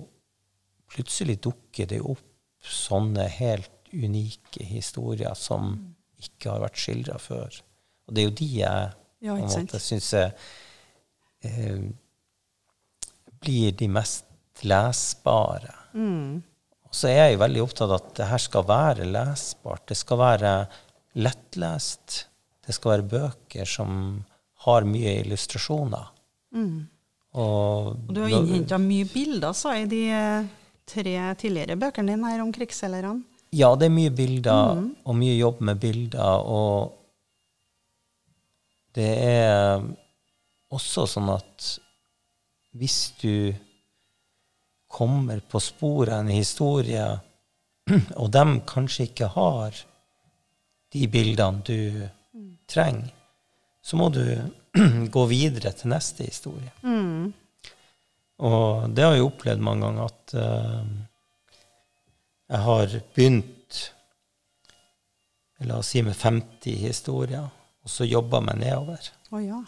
Plutselig 0.93 1.39
dukker 1.41 1.87
det 1.89 2.03
opp 2.05 2.19
sånne 2.69 3.25
helt 3.33 3.87
unike 3.97 4.61
historier 4.69 5.33
som 5.33 5.71
mm 5.71 5.92
ikke 6.23 6.53
har 6.53 6.63
vært 6.65 6.81
skildra 6.81 7.19
før. 7.23 7.59
Og 8.07 8.15
det 8.15 8.23
er 8.23 8.29
jo 8.29 8.37
de 8.39 8.49
jeg 8.59 8.89
ja, 9.23 9.37
måte 9.39 9.81
syns 9.83 10.13
eh, 10.19 10.33
blir 13.43 13.77
de 13.79 13.89
mest 13.91 14.65
lesbare. 14.67 15.75
Mm. 15.95 16.43
Og 16.89 16.97
så 16.97 17.09
er 17.09 17.19
jeg 17.23 17.37
jo 17.37 17.43
veldig 17.43 17.63
opptatt 17.65 17.89
av 17.89 17.97
at 17.99 18.11
det 18.19 18.29
her 18.31 18.43
skal 18.43 18.67
være 18.69 19.09
lesbart. 19.09 19.87
Det 19.89 19.99
skal 19.99 20.21
være 20.21 20.53
lettlest. 21.23 22.19
Det 22.63 22.75
skal 22.77 22.97
være 22.97 23.11
bøker 23.15 23.69
som 23.69 24.23
har 24.67 24.87
mye 24.87 25.19
illustrasjoner. 25.25 26.11
Mm. 26.55 26.83
Og, 27.33 27.87
og, 27.97 28.13
du 28.13 28.21
har 28.21 28.35
innhenta 28.37 28.79
mye 28.79 29.09
bilder, 29.09 29.55
sa 29.57 29.73
i 29.81 29.87
de 29.89 30.03
eh, 30.13 30.51
tre 30.89 31.17
tidligere 31.41 31.79
bøkene 31.81 32.13
dine 32.13 32.29
her 32.29 32.43
om 32.45 32.53
krigsseilerne. 32.55 33.23
Ja, 33.53 33.75
det 33.77 33.91
er 33.91 33.93
mye 33.93 34.13
bilder 34.17 34.79
mm. 34.79 34.87
og 35.05 35.17
mye 35.19 35.35
jobb 35.37 35.61
med 35.69 35.81
bilder. 35.81 36.47
Og 36.49 36.95
det 38.97 39.11
er 39.27 39.83
også 40.73 41.05
sånn 41.09 41.29
at 41.35 41.69
hvis 42.81 42.99
du 43.21 43.53
kommer 44.93 45.41
på 45.45 45.61
sporet 45.61 46.15
av 46.17 46.25
en 46.25 46.33
historie, 46.33 47.05
og 48.21 48.33
de 48.33 48.47
kanskje 48.69 49.09
ikke 49.11 49.29
har 49.35 49.77
de 50.93 51.07
bildene 51.13 51.65
du 51.65 51.79
mm. 52.09 52.51
trenger, 52.69 53.13
så 53.83 54.01
må 54.01 54.09
du 54.15 54.25
gå 55.17 55.29
videre 55.29 55.73
til 55.77 55.93
neste 55.93 56.29
historie. 56.29 56.73
Mm. 56.85 57.33
Og 58.43 58.93
det 58.97 59.05
har 59.05 59.17
jeg 59.17 59.29
opplevd 59.29 59.65
mange 59.65 59.87
ganger 59.87 60.09
at 60.09 60.35
uh, 60.41 60.85
jeg 62.53 62.61
har 62.67 62.95
begynt 63.17 63.81
la 65.67 65.79
oss 65.79 65.93
si 65.95 66.03
med 66.03 66.17
50 66.17 66.77
historier, 66.87 67.47
og 67.83 67.91
så 67.91 68.07
jobba 68.07 68.41
meg 68.45 68.61
nedover. 68.63 69.11
Oh, 69.31 69.41
ja. 69.43 69.61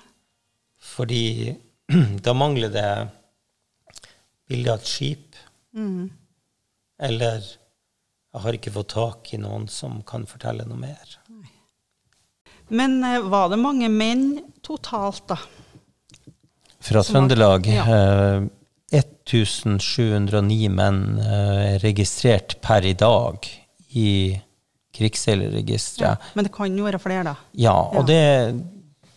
Fordi 0.85 1.55
da 2.27 2.35
mangler 2.37 2.73
det 2.75 2.89
bilde 4.49 4.75
av 4.75 4.83
et 4.83 4.91
skip. 4.91 5.39
Mm. 5.75 6.11
Eller 7.09 7.39
jeg 7.45 8.43
har 8.43 8.59
ikke 8.59 8.75
fått 8.75 8.95
tak 8.95 9.33
i 9.35 9.41
noen 9.41 9.69
som 9.71 10.01
kan 10.07 10.27
fortelle 10.31 10.67
noe 10.69 10.81
mer. 10.81 11.19
Nei. 11.31 11.51
Men 12.75 12.99
eh, 13.05 13.23
var 13.31 13.51
det 13.53 13.61
mange 13.61 13.91
menn 13.93 14.27
totalt, 14.65 15.25
da? 15.31 15.39
Fra 16.85 17.03
Trøndelag? 17.07 17.69
Ja. 17.71 17.85
Eh, 17.87 18.47
1709 18.93 20.69
menn 20.75 21.19
eh, 21.19 21.77
registrert 21.83 22.59
per 22.63 22.85
i 22.85 22.93
dag 22.99 23.47
i 23.95 24.11
krigsseilerregisteret. 24.95 26.21
Ja, 26.21 26.35
men 26.35 26.47
det 26.47 26.53
kan 26.55 26.77
jo 26.77 26.87
være 26.87 27.01
flere, 27.03 27.25
da? 27.27 27.35
Ja, 27.59 27.75
og 27.75 28.05
ja. 28.05 28.07
det, 28.11 29.09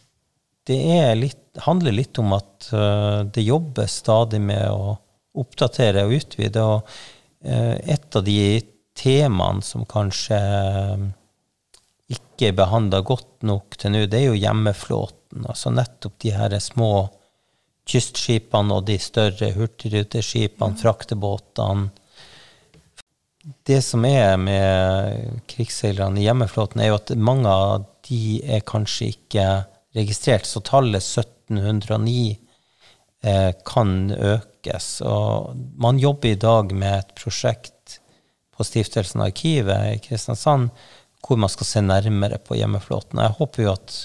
det 0.71 0.79
litt, 1.19 1.43
handler 1.65 1.93
litt 1.93 2.17
om 2.21 2.33
at 2.37 2.69
uh, 2.73 3.21
det 3.29 3.45
jobbes 3.45 3.99
stadig 4.01 4.41
med 4.41 4.65
å 4.71 4.95
oppdatere 5.37 6.07
og 6.07 6.15
utvide. 6.17 6.63
Og 6.63 6.89
uh, 7.45 7.75
et 7.77 8.17
av 8.17 8.25
de 8.25 8.39
temaene 8.97 9.65
som 9.65 9.85
kanskje 9.85 10.39
ikke 12.07 12.49
er 12.49 12.57
behandla 12.57 13.03
godt 13.05 13.45
nok 13.45 13.77
til 13.77 13.93
nå, 13.93 14.05
det 14.09 14.23
er 14.23 14.29
jo 14.31 14.39
hjemmeflåten. 14.39 15.45
Altså 15.45 15.73
nettopp 15.73 16.17
de 16.23 16.33
her 16.33 16.57
små 16.63 16.91
kystskipene 17.87 18.77
og 18.77 18.87
de 18.89 18.97
større 19.01 19.51
hurtigruteskipene, 19.55 20.73
mm. 20.73 20.81
fraktebåtene. 20.81 21.89
Det 23.67 23.79
som 23.83 24.03
er 24.07 24.35
med 24.41 25.41
krigsseilerne 25.47 26.19
i 26.19 26.25
hjemmeflåten, 26.25 26.81
er 26.83 26.91
jo 26.91 26.99
at 26.99 27.13
mange 27.15 27.51
av 27.51 27.85
de 28.09 28.41
er 28.43 28.65
kanskje 28.67 29.13
ikke 29.13 29.47
registrert, 29.95 30.47
så 30.47 30.61
tallet 30.67 31.03
1709 31.03 32.35
eh, 33.23 33.51
kan 33.67 34.11
økes. 34.11 34.89
Og 35.07 35.55
man 35.79 35.99
jobber 35.99 36.33
i 36.33 36.39
dag 36.39 36.75
med 36.75 36.99
et 36.99 37.15
prosjekt 37.19 37.99
på 38.57 38.65
Stiftelsen 38.67 39.23
Arkivet 39.23 39.93
i 39.93 39.99
Kristiansand 40.03 40.71
hvor 41.27 41.39
man 41.39 41.51
skal 41.51 41.67
se 41.67 41.81
nærmere 41.83 42.39
på 42.39 42.55
hjemmeflåten. 42.55 43.19
Jeg 43.19 43.35
håper 43.39 43.63
jo 43.63 43.73
at 43.73 43.95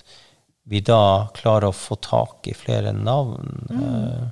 vi 0.65 0.81
da 0.81 1.29
klarer 1.35 1.71
å 1.71 1.77
få 1.77 1.99
tak 2.03 2.47
i 2.51 2.55
flere 2.55 2.93
navn. 2.95 3.67
Mm. 3.71 3.83
Eh, 3.83 4.29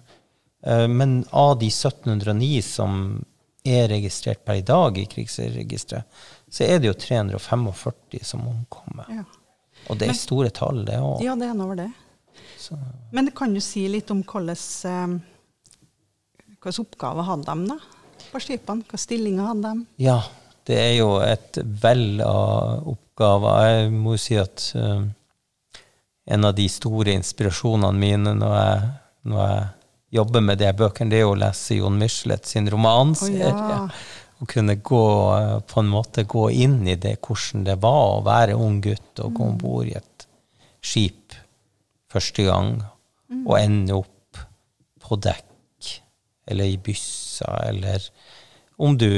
eh, 0.67 0.87
men 0.89 1.25
av 1.31 1.59
de 1.59 1.71
1709 1.71 2.63
som 2.65 3.25
er 3.67 3.89
registrert 3.93 4.45
per 4.45 4.61
i 4.61 4.65
dag 4.67 4.99
i 4.99 5.07
krigsregisteret, 5.11 6.07
så 6.51 6.65
er 6.67 6.81
det 6.81 6.91
jo 6.91 6.97
345 6.97 8.25
som 8.27 8.47
omkommer. 8.49 9.11
Ja. 9.11 9.27
Og 9.89 9.99
det 9.99 10.07
er 10.07 10.15
Men, 10.15 10.21
store 10.21 10.51
tall, 10.55 10.85
det 10.87 10.99
òg. 11.01 11.23
Ja, 11.25 11.35
det 11.39 11.49
er 11.49 11.61
over 11.61 11.79
det. 11.79 11.91
Så. 12.61 12.77
Men 13.13 13.31
kan 13.37 13.55
du 13.55 13.61
si 13.65 13.87
litt 13.89 14.11
om 14.11 14.23
hvordan, 14.23 14.57
eh, 14.87 15.19
Hvilke 16.61 16.83
oppgaver 16.83 17.25
hadde 17.25 17.55
de 17.57 17.71
da 17.71 17.79
på 18.31 18.41
skipene? 18.45 18.83
Hvilke 18.85 18.99
stillinger 19.01 19.47
hadde 19.49 19.71
de? 19.71 19.87
Ja, 20.05 20.19
det 20.69 20.77
er 20.77 20.93
jo 20.99 21.15
et 21.25 21.57
vell 21.83 22.21
av 22.21 22.85
oppgaver. 22.91 23.65
Jeg 23.65 23.95
må 23.95 24.13
jo 24.13 24.21
si 24.21 24.37
at 24.37 24.67
uh, 24.77 25.07
en 26.27 26.45
av 26.45 26.55
de 26.55 26.67
store 26.69 27.15
inspirasjonene 27.17 27.99
mine 27.99 28.35
når 28.39 28.57
jeg, 28.57 28.89
når 29.31 29.43
jeg 29.45 29.69
jobber 30.21 30.45
med 30.45 30.61
de 30.61 30.73
bøkene, 30.77 31.13
det 31.13 31.23
er 31.23 31.29
å 31.31 31.39
lese 31.39 31.79
Jon 31.79 31.99
Michelet 31.99 32.49
sin 32.49 32.71
romanserie. 32.71 33.51
Å, 33.51 33.69
ja. 33.71 33.83
Å 34.41 34.47
kunne 34.49 34.79
gå, 34.81 35.05
uh, 35.37 35.59
på 35.69 35.83
en 35.83 35.91
måte 35.93 36.25
gå 36.29 36.47
inn 36.65 36.81
i 36.89 36.97
det, 36.97 37.19
hvordan 37.21 37.67
det 37.67 37.77
var 37.83 38.15
å 38.15 38.25
være 38.25 38.57
ung 38.57 38.79
gutt 38.85 39.21
og 39.21 39.35
gå 39.37 39.49
om 39.51 39.59
bord 39.61 39.91
i 39.91 39.99
et 39.99 40.27
skip 40.81 41.37
første 42.11 42.47
gang, 42.47 42.81
og 43.45 43.55
ende 43.61 43.95
opp 43.95 44.41
på 45.05 45.19
dekk 45.23 45.91
eller 46.51 46.67
i 46.67 46.79
byssa, 46.83 47.53
eller 47.69 48.09
om 48.83 48.97
du 48.99 49.11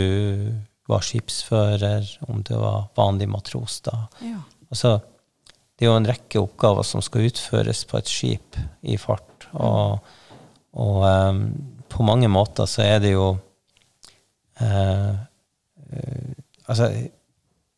var 0.90 1.04
skipsfører, 1.06 2.08
om 2.28 2.42
du 2.44 2.54
var 2.58 2.90
vanlig 2.98 3.28
matros 3.30 3.80
da. 3.86 4.06
Ja. 4.20 4.42
Altså, 4.68 4.98
det 5.76 5.86
er 5.86 5.90
jo 5.90 5.98
en 5.98 6.08
rekke 6.08 6.42
oppgaver 6.42 6.86
som 6.86 7.02
skal 7.04 7.28
utføres 7.28 7.84
på 7.88 7.98
et 7.98 8.10
skip 8.10 8.58
i 8.82 8.98
fart. 9.00 9.48
Og, 9.52 9.98
og 10.78 10.98
um, 11.02 11.42
på 11.92 12.06
mange 12.06 12.28
måter 12.32 12.68
så 12.70 12.84
er 12.86 13.02
det 13.04 13.14
jo 13.16 13.34
eh, 14.60 15.12
Altså, 16.62 16.86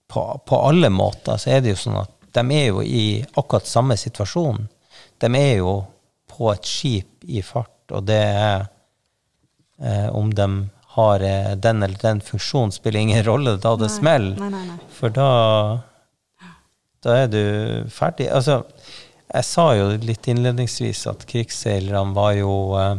på, 0.07 0.21
på 0.47 0.59
alle 0.69 0.91
måter 0.93 1.41
så 1.41 1.57
er 1.57 1.63
det 1.65 1.73
jo 1.73 1.79
sånn 1.81 1.97
at 1.99 2.13
de 2.37 2.43
er 2.55 2.67
jo 2.69 2.83
i 2.85 3.25
akkurat 3.35 3.67
samme 3.67 3.97
situasjon. 3.99 4.61
De 5.19 5.31
er 5.39 5.57
jo 5.63 5.73
på 6.31 6.51
et 6.53 6.69
skip 6.69 7.25
i 7.27 7.43
fart, 7.43 7.73
og 7.91 8.05
det 8.07 8.21
er 8.21 8.67
uh, 9.83 10.11
om 10.15 10.31
de 10.35 10.49
har 10.95 11.21
eh, 11.27 11.57
den 11.57 11.83
eller 11.83 11.99
den 11.99 12.21
funksjonen, 12.21 12.73
spiller 12.73 13.01
ingen 13.01 13.25
rolle 13.27 13.57
da 13.59 13.75
det 13.77 13.91
smeller. 13.91 14.39
For 14.95 15.11
da, 15.11 15.29
da 17.05 17.17
er 17.23 17.33
du 17.33 17.41
ferdig. 17.93 18.31
Altså, 18.33 18.63
jeg 19.35 19.49
sa 19.49 19.67
jo 19.77 19.91
litt 20.05 20.29
innledningsvis 20.31 21.07
at 21.11 21.27
krigsseilerne 21.31 22.15
var 22.17 22.35
jo 22.39 22.55
eh, 22.79 22.97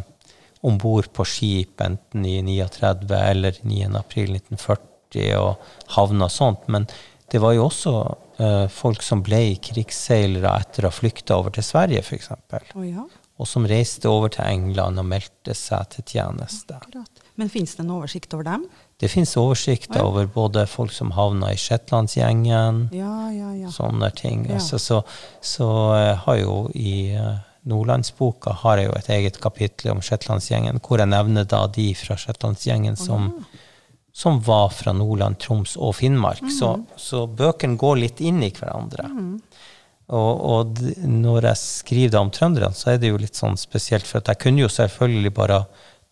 om 0.65 0.77
bord 0.81 1.11
på 1.13 1.25
skip 1.29 1.81
enten 1.85 2.25
i 2.25 2.39
39 2.43 3.15
eller 3.17 3.59
9. 3.61 3.91
april 3.99 4.35
1940 4.37 5.35
og 5.39 5.67
havna 5.95 6.29
sånt. 6.31 6.65
Men 6.71 6.87
det 7.31 7.41
var 7.43 7.55
jo 7.55 7.67
også 7.67 7.93
eh, 8.41 8.65
folk 8.73 9.05
som 9.05 9.21
ble 9.25 9.43
krigsseilere 9.63 10.55
etter 10.61 10.85
å 10.85 10.91
ha 10.91 10.95
flykta 10.95 11.37
over 11.39 11.55
til 11.55 11.65
Sverige, 11.65 12.01
f.eks. 12.03 12.31
Oh, 12.75 12.83
ja, 12.85 13.05
Og 13.37 13.49
som 13.49 13.67
reiste 13.69 14.09
over 14.11 14.33
til 14.33 14.45
England 14.47 15.01
og 15.01 15.07
meldte 15.13 15.55
seg 15.57 15.87
til 15.95 16.09
tjeneste. 16.17 16.81
akkurat. 16.81 17.23
Men 17.35 17.51
finnes 17.51 17.75
det 17.75 17.85
en 17.85 17.95
oversikt 17.97 18.33
over 18.35 18.47
dem? 18.47 18.67
Det 18.99 19.10
fins 19.12 19.34
oversikter 19.38 19.99
Ja. 19.99 20.05
over 20.08 20.25
både 20.31 20.65
folk 20.71 20.91
som 20.95 21.12
havna 21.12 21.49
i 21.51 21.58
Shetlandsgjengen, 21.60 22.89
Ja, 22.95 23.29
ja, 23.31 23.49
ja. 23.53 23.67
sånne 23.67 24.12
ting. 24.15 24.45
Altså, 24.51 24.79
så 24.79 25.01
så 25.41 25.67
jeg 25.99 26.15
har 26.25 26.38
jo 26.39 26.71
i 26.73 27.12
eh, 27.15 27.38
Nordlandsboka 27.65 28.53
har 28.62 28.77
jeg 28.77 28.86
jo 28.88 28.93
et 28.99 29.10
eget 29.10 29.39
kapittel 29.41 29.91
om 29.91 29.99
Shetlandsgjengen, 30.01 30.79
hvor 30.79 30.99
jeg 31.01 31.08
nevner 31.12 31.43
da 31.49 31.65
de 31.67 31.93
fra 31.95 32.15
Shetlandsgjengen 32.15 32.95
som, 32.95 33.34
som 34.13 34.39
var 34.39 34.69
fra 34.69 34.93
Nordland, 34.93 35.39
Troms 35.39 35.75
og 35.75 35.95
Finnmark. 35.95 36.39
Så, 36.53 36.75
så 36.95 37.25
bøkene 37.27 37.75
går 37.81 37.97
litt 37.97 38.21
inn 38.21 38.43
i 38.43 38.51
hverandre. 38.51 39.10
Og, 40.08 40.41
og 40.45 40.73
d- 40.77 40.93
når 41.10 41.47
jeg 41.49 41.58
skriver 41.58 42.12
det 42.13 42.19
om 42.21 42.29
trønderne, 42.29 42.73
så 42.77 42.93
er 42.93 42.99
det 43.01 43.10
jo 43.10 43.17
litt 43.17 43.36
sånn 43.36 43.58
spesielt, 43.58 44.05
for 44.05 44.21
jeg 44.21 44.38
kunne 44.43 44.62
jo 44.62 44.69
selvfølgelig 44.69 45.34
bare 45.34 45.63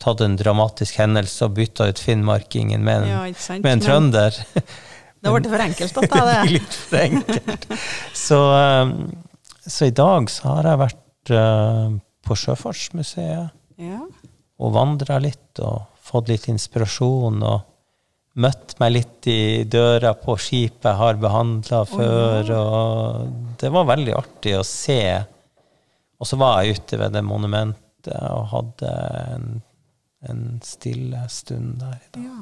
tatt 0.04 0.22
en 0.26 0.36
dramatisk 0.40 0.98
hendelse 1.02 1.48
og 1.48 1.56
bytta 1.58 1.88
ut 1.92 2.02
finnmarkingen 2.04 2.84
med 2.86 3.04
en, 3.04 3.10
Ja, 3.10 3.22
sant? 3.40 3.64
med 3.64 3.72
en 3.78 3.80
Men- 3.80 3.86
trønder. 3.88 4.42
Det 5.24 5.32
ble 5.32 5.50
for 5.54 5.62
enkelt, 5.64 5.94
dette. 6.02 6.24
det 6.28 6.40
blir 6.44 6.56
litt 6.58 6.74
for 6.76 7.00
enkelt. 7.00 7.68
Så, 8.14 8.40
um, 8.84 8.96
så 9.64 9.88
i 9.88 9.94
dag 9.96 10.28
så 10.30 10.50
har 10.58 10.68
jeg 10.74 10.82
vært 10.82 11.32
uh, 11.32 11.94
på 12.28 12.36
Sjøfartsmuseet 12.36 13.52
Ja. 13.80 14.02
og 14.60 14.74
vandra 14.76 15.22
litt 15.24 15.60
og 15.64 15.86
fått 16.04 16.28
litt 16.28 16.50
inspirasjon 16.52 17.40
og 17.48 17.62
møtt 18.44 18.76
meg 18.82 18.92
litt 18.98 19.28
i 19.32 19.64
døra 19.70 20.12
på 20.18 20.36
skipet 20.42 20.90
jeg 20.90 21.00
har 21.00 21.20
behandla 21.22 21.84
før. 21.88 22.52
Og 22.60 23.56
det 23.62 23.72
var 23.72 23.88
veldig 23.94 24.16
artig 24.20 24.56
å 24.60 24.64
se. 24.68 25.00
Og 26.20 26.28
så 26.28 26.40
var 26.42 26.64
jeg 26.66 26.80
ute 26.82 27.00
ved 27.00 27.14
det 27.16 27.24
monumentet 27.24 28.18
og 28.28 28.50
hadde 28.52 28.92
en, 29.36 29.46
en 30.30 30.60
stille 30.64 31.26
stund 31.30 31.80
der 31.82 31.98
i 32.00 32.12
dag. 32.18 32.24
ja. 32.30 32.42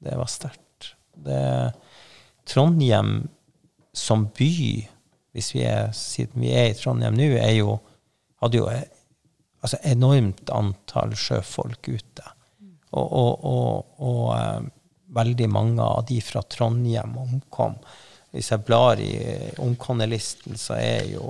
Det 0.00 0.14
var 0.16 0.26
sterkt. 0.30 0.92
Det- 1.14 1.72
Trondheim 2.46 3.28
som 3.92 4.28
by, 4.38 4.86
hvis 5.34 5.50
vi 5.54 5.64
er, 5.66 5.90
siden 5.92 6.40
vi 6.40 6.52
er 6.54 6.70
i 6.70 6.76
Trondheim 6.78 7.16
nå, 7.18 7.26
er 7.36 7.50
jo, 7.58 7.74
hadde 8.40 8.60
jo 8.60 8.68
et 8.72 8.94
altså 9.60 9.76
enormt 9.90 10.48
antall 10.54 11.16
sjøfolk 11.18 11.88
ute. 11.90 12.24
Og, 12.92 13.12
og, 13.12 13.44
og, 13.44 13.86
og 13.98 14.22
eh, 14.38 14.68
veldig 15.18 15.48
mange 15.50 15.82
av 15.82 16.06
de 16.08 16.20
fra 16.24 16.40
Trondheim 16.46 17.16
omkom. 17.18 17.74
Hvis 18.30 18.52
jeg 18.52 18.64
blar 18.64 19.00
i 19.02 19.12
omkomne-listen, 19.58 20.56
så 20.60 20.76
er 20.78 21.10
jo 21.10 21.26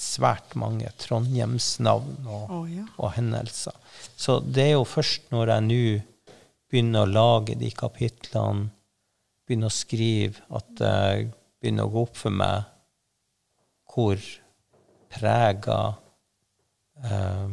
svært 0.00 0.54
mange 0.58 0.90
Trondheimsnavn 1.00 2.26
og, 2.26 2.50
oh, 2.50 2.64
ja. 2.70 2.84
og 2.98 3.14
hendelser. 3.16 3.76
Så 4.16 4.40
det 4.44 4.68
er 4.68 4.76
jo 4.76 4.86
først 4.88 5.30
når 5.34 5.52
jeg 5.54 5.66
nå 5.68 5.82
begynner 6.70 7.04
å 7.04 7.10
lage 7.10 7.58
de 7.60 7.70
kapitlene, 7.74 8.70
begynner 9.44 9.70
å 9.70 9.76
skrive, 9.76 10.40
at 10.56 10.70
det 10.80 10.94
begynner 11.60 11.86
å 11.86 11.92
gå 11.92 12.06
opp 12.06 12.16
for 12.18 12.34
meg 12.34 12.64
hvor 13.94 14.18
prega 15.14 15.78
eh, 17.04 17.52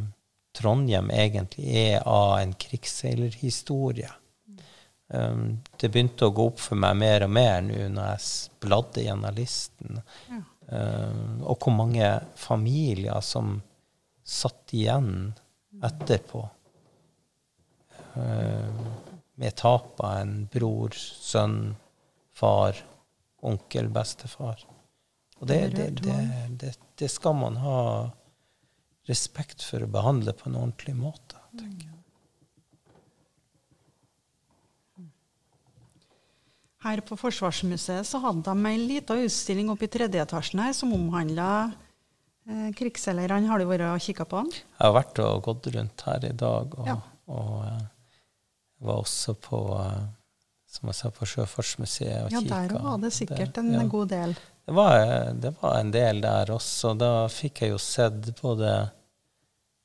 Trondheim 0.58 1.12
egentlig 1.14 1.68
er 1.84 2.08
av 2.08 2.40
en 2.40 2.56
krigsseilerhistorie. 2.60 4.10
Um, 5.12 5.60
det 5.80 5.90
begynte 5.92 6.30
å 6.30 6.34
gå 6.36 6.46
opp 6.54 6.60
for 6.64 6.80
meg 6.80 6.96
mer 7.00 7.26
og 7.26 7.34
mer 7.36 7.60
nå 7.66 7.88
når 7.92 8.14
jeg 8.14 8.60
bladde 8.64 9.04
gjennom 9.04 9.36
listen. 9.36 10.00
Um, 10.32 10.46
og 10.72 11.58
hvor 11.60 11.74
mange 11.76 12.08
familier 12.40 13.20
som 13.26 13.58
satt 14.24 14.74
igjen 14.78 15.34
etterpå. 15.84 16.44
Um, 18.14 18.84
med 19.42 19.56
tap 19.58 20.00
av 20.04 20.18
en 20.22 20.34
bror, 20.52 20.96
sønn, 20.96 21.76
far, 22.36 22.78
onkel, 23.42 23.90
bestefar. 23.90 24.62
Og 25.40 25.48
det, 25.50 25.62
det, 25.76 25.88
det, 26.04 26.18
det, 26.62 26.74
det 27.02 27.10
skal 27.10 27.40
man 27.40 27.58
ha 27.64 27.80
respekt 29.10 29.64
for 29.66 29.82
å 29.82 29.90
behandle 29.90 30.36
på 30.38 30.50
en 30.50 30.60
ordentlig 30.60 30.94
måte. 31.00 31.40
tenker 31.58 31.88
jeg. 31.88 31.91
Her 36.82 37.02
på 37.06 37.14
Forsvarsmuseet 37.20 38.08
så 38.10 38.20
hadde 38.24 38.42
de 38.48 38.70
ei 38.72 38.78
lita 38.82 39.14
utstilling 39.22 39.70
oppe 39.70 39.86
i 39.86 39.92
tredje 39.94 40.22
etasjen 40.24 40.64
her 40.64 40.74
som 40.74 40.94
omhandla 40.96 41.50
eh, 42.50 42.72
krigsseilerne. 42.78 43.46
Har 43.52 43.62
du 43.62 43.68
vært 43.70 43.84
og 43.86 44.02
kikka 44.02 44.26
på 44.26 44.42
den? 44.42 44.56
Jeg 44.56 44.82
har 44.88 44.96
vært 44.98 45.22
og 45.22 45.44
gått 45.46 45.70
rundt 45.76 46.06
her 46.08 46.26
i 46.26 46.34
dag, 46.42 46.74
og, 46.80 46.88
Ja. 46.90 46.96
og 47.30 47.52
eh, 47.68 47.84
var 48.82 49.04
også 49.04 49.36
på 49.38 49.60
eh, 49.78 50.02
som 50.72 50.90
jeg 50.90 50.96
sa, 50.98 51.12
på 51.14 51.28
Sjøfartsmuseet 51.28 52.26
og 52.26 52.32
Ja, 52.34 52.40
kikka. 52.42 52.62
der 52.72 52.82
var 52.88 52.98
det 53.04 53.14
sikkert 53.14 53.58
en 53.62 53.74
ja. 53.76 53.84
god 53.92 54.10
del. 54.16 54.34
Det 54.66 54.74
var, 54.78 55.34
det 55.44 55.52
var 55.62 55.78
en 55.82 55.92
del 55.92 56.22
der 56.24 56.52
også. 56.56 56.96
Da 56.98 57.28
fikk 57.28 57.62
jeg 57.66 57.74
jo 57.76 57.78
sett 57.82 58.30
både 58.42 58.74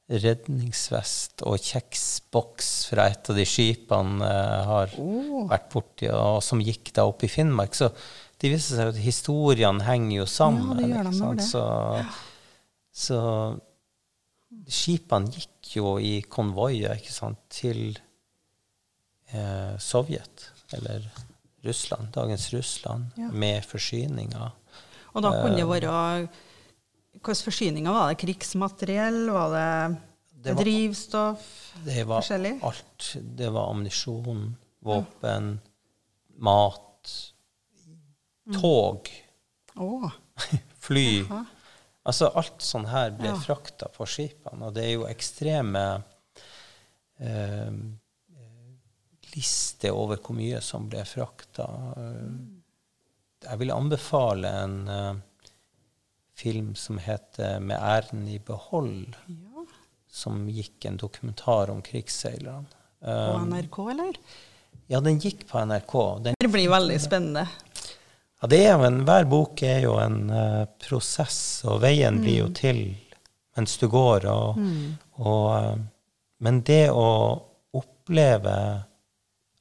redningsvest 0.08 1.42
og 1.42 1.58
kjeksboks 1.58 2.68
fra 2.92 3.08
et 3.10 3.30
av 3.32 3.36
de 3.40 3.44
skipene 3.48 4.22
uh, 4.22 4.64
har 4.68 4.92
Oh. 5.02 5.48
vært 5.50 5.66
borti, 5.72 6.06
og 6.14 6.38
som 6.46 6.60
gikk 6.62 6.92
da 6.94 7.04
opp 7.10 7.24
i 7.26 7.30
Finnmark. 7.32 7.74
Så 7.74 7.88
det 8.38 8.52
viser 8.52 8.76
seg 8.78 8.92
at 8.94 9.00
historiene 9.02 9.82
henger 9.82 10.20
jo 10.20 10.26
sammen. 10.30 10.78
Ja, 10.78 11.02
det 11.10 11.18
gjør 11.18 11.38
de. 11.40 11.46
Så, 11.50 11.64
så 12.94 13.20
skipene 14.70 15.30
gikk 15.34 15.74
jo 15.76 15.96
i 15.98 16.20
konvoier 16.30 17.00
til 17.50 17.98
eh, 19.32 19.74
Sovjet, 19.82 20.50
eller 20.76 21.06
Russland, 21.66 22.12
dagens 22.14 22.52
Russland, 22.54 23.10
Ja. 23.18 23.28
med 23.32 23.64
forsyninger. 23.66 24.50
Og 25.16 25.22
da 25.24 25.30
kunne 25.42 25.56
det 25.56 25.64
Eh. 25.64 25.68
være 25.68 26.28
Hvilke 27.16 27.34
forsyninger 27.48 27.92
var 27.94 28.10
det? 28.12 28.18
Krigsmateriell? 28.20 29.30
Var 29.32 29.50
det, 29.54 29.96
Det 30.44 30.52
var- 30.54 30.62
drivstoff? 30.64 31.46
Det 31.84 32.04
var 32.06 32.20
Forskjellig? 32.22 32.54
alt. 32.62 33.06
Det 33.36 33.48
var 33.52 33.70
ammunisjon, 33.70 34.56
våpen, 34.84 35.60
mat, 36.38 37.32
tog, 38.60 39.08
Å. 39.76 40.10
fly. 40.86 41.24
Aha. 41.26 41.44
Altså 42.06 42.28
alt 42.38 42.62
sånn 42.62 42.86
her 42.86 43.10
ble 43.16 43.32
Ja. 43.32 43.36
frakta 43.42 43.88
på 43.90 44.06
skipene, 44.06 44.68
og 44.68 44.74
det 44.76 44.84
er 44.84 44.92
jo 44.94 45.06
ekstreme 45.10 46.04
eh, 47.18 47.72
liste 49.34 49.90
over 49.90 50.16
hvor 50.22 50.36
mye 50.38 50.60
som 50.62 50.86
ble 50.88 51.02
frakta. 51.04 51.66
Jeg 53.46 53.58
vil 53.58 53.70
anbefale 53.74 54.48
en 54.64 54.76
uh, 54.88 55.16
film 56.36 56.74
som 56.76 56.98
heter 56.98 57.60
'Med 57.60 57.78
æren 57.80 58.26
i 58.28 58.38
behold', 58.38 59.14
Ja. 59.28 59.64
som 60.08 60.46
gikk 60.48 60.84
en 60.84 60.96
dokumentar 60.96 61.70
om 61.70 61.82
krigsseilerne. 61.82 62.66
På 63.02 63.36
Um, 63.40 63.48
NRK, 63.52 63.90
eller? 63.90 64.14
ja, 64.88 65.00
den 65.00 65.18
gikk 65.20 65.46
på 65.48 65.58
NRK. 65.64 66.18
Den, 66.22 66.34
Det 66.40 66.48
blir 66.50 66.68
veldig 66.68 67.00
spennende. 67.00 67.48
ja, 68.42 68.48
det 68.48 68.66
er 68.66 68.72
jo 68.78 68.84
en, 68.84 69.04
hver 69.04 69.24
bok 69.28 69.62
er 69.62 69.80
jo 69.82 69.96
en 69.98 70.30
uh, 70.30 70.64
prosess, 70.88 71.64
og 71.64 71.80
veien 71.80 72.20
blir 72.20 72.38
jo 72.38 72.48
til 72.52 72.96
mens 73.56 73.76
du 73.78 73.88
går. 73.88 74.26
Og, 74.26 74.58
og, 75.18 75.72
uh, 75.72 75.78
men 76.40 76.60
det 76.62 76.90
å 76.90 77.42
oppleve 77.74 78.84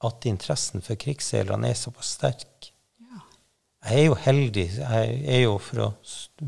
at 0.03 0.25
interessen 0.25 0.81
for 0.81 0.95
krigsseilerne 0.95 1.69
er 1.69 1.73
såpass 1.73 2.05
sterk. 2.17 2.71
Jeg 3.85 3.99
er 4.01 4.05
jo 4.07 4.15
heldig. 4.17 4.65
Jeg 4.79 5.17
er 5.35 5.41
jo, 5.43 5.57
for 5.61 5.81
å 5.85 5.89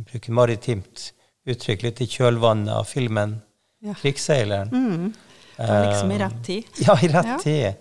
bruke 0.09 0.33
maritimt 0.33 1.11
uttrykk, 1.47 1.83
litt 1.85 2.01
i 2.01 2.07
kjølvannet 2.09 2.73
av 2.73 2.87
filmen 2.89 3.37
Ja. 3.85 3.93
'Krigsseileren'. 3.93 4.71
Mm. 4.73 5.13
Det 5.57 5.67
var 5.67 5.85
liksom 5.85 6.11
i 6.11 6.15
Eh, 6.15 6.19
rett 6.19 6.43
tid. 6.45 6.63
Ja, 6.87 6.95
i 7.01 7.07
rett 7.07 7.25
Ja. 7.25 7.37
tid. 7.37 7.73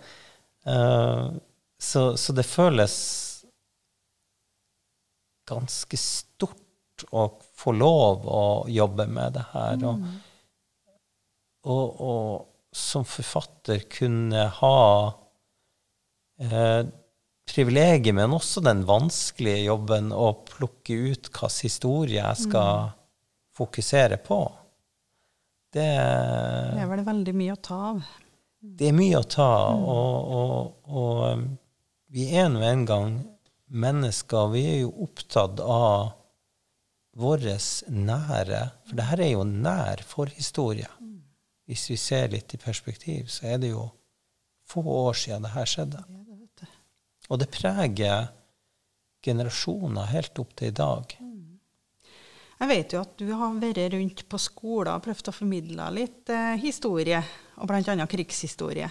Uh, 0.67 1.39
så, 1.79 2.17
så 2.17 2.33
det 2.33 2.45
føles 2.47 2.95
ganske 5.49 5.97
stort 5.97 7.05
å 7.13 7.27
få 7.55 7.73
lov 7.77 8.27
å 8.29 8.45
jobbe 8.69 9.07
med 9.07 9.37
det 9.37 9.45
her. 9.53 9.85
Og, 9.87 10.05
og, 11.65 12.01
og 12.01 12.77
som 12.77 13.05
forfatter 13.09 13.85
kunne 13.93 14.47
ha 14.59 14.79
eh, 16.41 16.83
privilegiet, 17.47 18.15
men 18.15 18.35
også 18.37 18.61
den 18.65 18.85
vanskelige 18.89 19.67
jobben 19.69 20.13
å 20.13 20.33
plukke 20.49 20.97
ut 21.13 21.31
hvilken 21.31 21.59
historie 21.63 22.19
jeg 22.21 22.43
skal 22.47 22.91
fokusere 23.57 24.19
på. 24.21 24.41
Det, 25.73 25.87
Det 25.87 26.83
er 26.83 26.91
vel 26.91 27.05
veldig 27.07 27.35
mye 27.37 27.55
å 27.55 27.61
ta 27.61 27.79
av. 27.93 28.03
det 28.61 28.89
er 28.89 28.97
mye 28.97 29.19
å 29.21 29.27
ta, 29.29 29.51
og, 29.77 30.37
og, 30.37 30.77
og 30.89 31.25
um, 31.33 31.47
vi 32.13 32.29
er 32.37 32.49
nå 32.49 32.63
en 32.65 32.85
gang 32.89 33.17
mennesker. 33.67 34.53
Vi 34.55 34.63
er 34.71 34.79
jo 34.85 34.93
opptatt 35.07 35.61
av 35.61 36.15
våres 37.17 37.83
nære 37.89 38.61
For 38.87 38.99
det 38.99 39.07
her 39.11 39.23
er 39.25 39.31
jo 39.33 39.45
nær 39.49 40.03
forhistorie. 40.05 40.89
Hvis 41.67 41.89
vi 41.91 41.97
ser 41.99 42.29
litt 42.31 42.55
i 42.55 42.61
perspektiv, 42.63 43.27
så 43.33 43.49
er 43.55 43.59
det 43.59 43.73
jo 43.73 43.89
få 44.71 44.85
år 44.87 45.17
siden 45.19 45.43
det 45.47 45.55
her 45.57 45.67
skjedde. 45.67 46.05
Ja. 46.07 46.26
Og 47.31 47.41
det 47.43 47.51
preger 47.53 48.29
generasjoner 49.27 50.13
helt 50.13 50.39
opp 50.39 50.55
til 50.59 50.71
i 50.71 50.77
dag. 50.77 51.17
Jeg 52.57 52.71
vet 52.71 52.95
jo 52.95 53.03
at 53.03 53.17
du 53.21 53.27
har 53.37 53.57
vært 53.61 53.83
rundt 53.93 54.23
på 54.31 54.41
skoler 54.41 54.95
og 54.95 55.05
prøvd 55.05 55.29
å 55.29 55.35
formidle 55.35 55.89
litt 55.93 56.31
eh, 56.33 56.55
historie, 56.63 57.19
og 57.61 57.69
bl.a. 57.69 58.07
krigshistorie. 58.09 58.89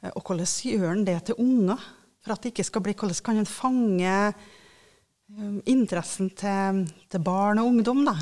Eh, 0.00 0.10
og 0.10 0.24
hvordan 0.24 0.48
gjør 0.72 0.88
en 0.96 1.06
det 1.06 1.18
til 1.28 1.42
unger? 1.42 1.84
For 2.20 2.34
at 2.34 2.42
det 2.42 2.50
ikke 2.52 2.66
skal 2.66 2.82
bli 2.84 2.92
Hvordan 2.98 3.22
kan 3.24 3.38
en 3.40 3.48
fange 3.48 4.14
eh, 4.26 5.58
interessen 5.70 6.32
til, 6.36 6.84
til 7.12 7.24
barn 7.24 7.62
og 7.62 7.70
ungdom, 7.70 8.02
da? 8.08 8.16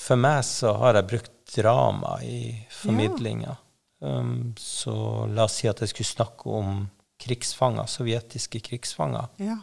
For 0.00 0.18
meg 0.18 0.42
så 0.48 0.74
har 0.80 0.98
jeg 0.98 1.10
brukt 1.12 1.36
drama 1.54 2.16
i 2.24 2.56
formidlinga. 2.72 3.54
Um, 4.00 4.54
så 4.56 4.94
la 5.28 5.44
oss 5.44 5.58
si 5.60 5.68
at 5.68 5.82
jeg 5.84 5.92
skulle 5.92 6.08
snakke 6.08 6.50
om 6.56 6.80
krigsfanger, 7.20 7.86
sovjetiske 7.90 8.60
krigsfanger. 8.70 9.28
Ja. 9.42 9.58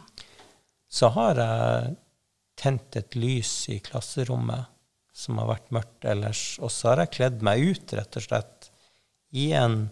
Så 0.88 1.10
har 1.14 1.40
jeg 1.42 1.96
tent 2.58 2.96
et 2.98 3.16
lys 3.18 3.52
i 3.72 3.78
klasserommet 3.84 4.70
som 5.18 5.38
har 5.42 5.50
vært 5.50 5.72
mørkt 5.74 6.06
ellers, 6.06 6.42
og 6.62 6.70
så 6.70 6.92
har 6.92 7.02
jeg 7.02 7.14
kledd 7.16 7.44
meg 7.46 7.64
ut, 7.66 7.94
rett 7.98 8.18
og 8.20 8.24
slett, 8.24 8.70
i 9.34 9.50
en 9.58 9.88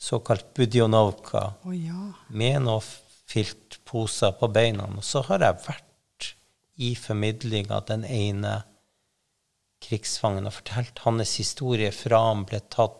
såkalt 0.00 0.54
budjonovka 0.56 1.42
oh, 1.68 1.76
ja. 1.76 2.08
med 2.32 2.64
noen 2.64 2.86
filtposer 3.30 4.32
på 4.40 4.48
beina. 4.50 4.88
Og 4.96 5.04
så 5.06 5.22
har 5.28 5.44
jeg 5.44 5.60
vært 5.66 6.30
i 6.80 6.94
formidling 6.96 7.68
av 7.70 7.84
den 7.90 8.06
ene 8.08 8.62
krigsfangen 9.84 10.48
og 10.48 10.56
fortalt 10.56 11.04
hans 11.04 11.36
historie 11.40 11.92
fra 11.94 12.22
han 12.30 12.46
ble 12.48 12.62
tatt 12.72 12.98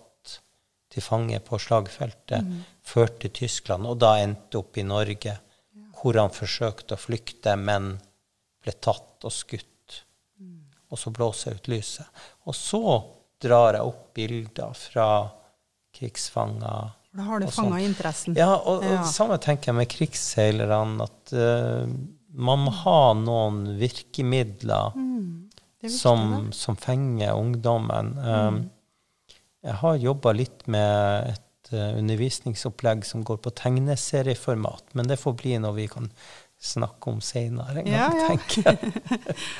til 0.91 1.03
fange 1.03 1.39
på 1.47 1.59
slagfeltet, 1.63 2.47
ført 2.83 3.21
til 3.23 3.31
Tyskland, 3.31 3.87
og 3.87 3.99
da 4.03 4.17
endte 4.19 4.59
opp 4.59 4.77
i 4.81 4.83
Norge, 4.87 5.37
hvor 6.01 6.17
han 6.19 6.33
forsøkte 6.35 6.97
å 6.97 7.01
flykte, 7.01 7.55
men 7.61 7.93
ble 8.65 8.73
tatt 8.83 9.25
og 9.29 9.33
skutt. 9.33 9.67
Og 10.91 10.99
så 10.99 11.13
blåser 11.15 11.53
jeg 11.53 11.61
ut 11.61 11.69
lyset. 11.71 12.23
Og 12.51 12.57
så 12.59 12.81
drar 13.41 13.77
jeg 13.79 13.87
opp 13.87 14.09
bilder 14.17 14.73
fra 14.75 15.07
krigsfanger. 15.95 16.91
Da 17.13 17.27
har 17.27 17.41
du 17.43 17.47
fanga 17.51 17.79
interessen. 17.83 18.35
Ja, 18.39 18.55
og, 18.57 18.83
og 18.83 18.85
Ja. 18.85 18.99
det 19.03 19.13
samme 19.13 19.39
tenker 19.43 19.71
jeg 19.71 19.79
med 19.81 19.91
krigsseilerne, 19.91 21.07
at 21.07 21.33
uh, 21.35 21.95
man 22.31 22.65
må 22.67 22.75
ha 22.83 23.13
noen 23.19 23.65
virkemidler 23.81 24.93
Mm. 24.97 25.47
Viktig, 25.81 25.99
som. 25.99 26.21
Mm. 26.33 26.53
som 26.53 26.77
fenger 26.77 27.33
ungdommen. 27.39 28.11
Um, 28.19 28.59
jeg 29.67 29.77
har 29.83 30.01
jobba 30.01 30.33
litt 30.37 30.67
med 30.73 31.33
et 31.35 31.73
eh, 31.75 31.97
undervisningsopplegg 31.99 33.05
som 33.09 33.25
går 33.27 33.41
på 33.45 33.53
tegneserieformat, 33.61 34.95
men 34.97 35.11
det 35.11 35.21
får 35.21 35.37
bli 35.41 35.57
noe 35.61 35.77
vi 35.77 35.89
kan 35.91 36.09
snakke 36.61 37.13
om 37.13 37.21
seinere. 37.25 37.85
Ja, 37.89 38.09
ja. 38.13 38.29
tenker. 38.29 38.79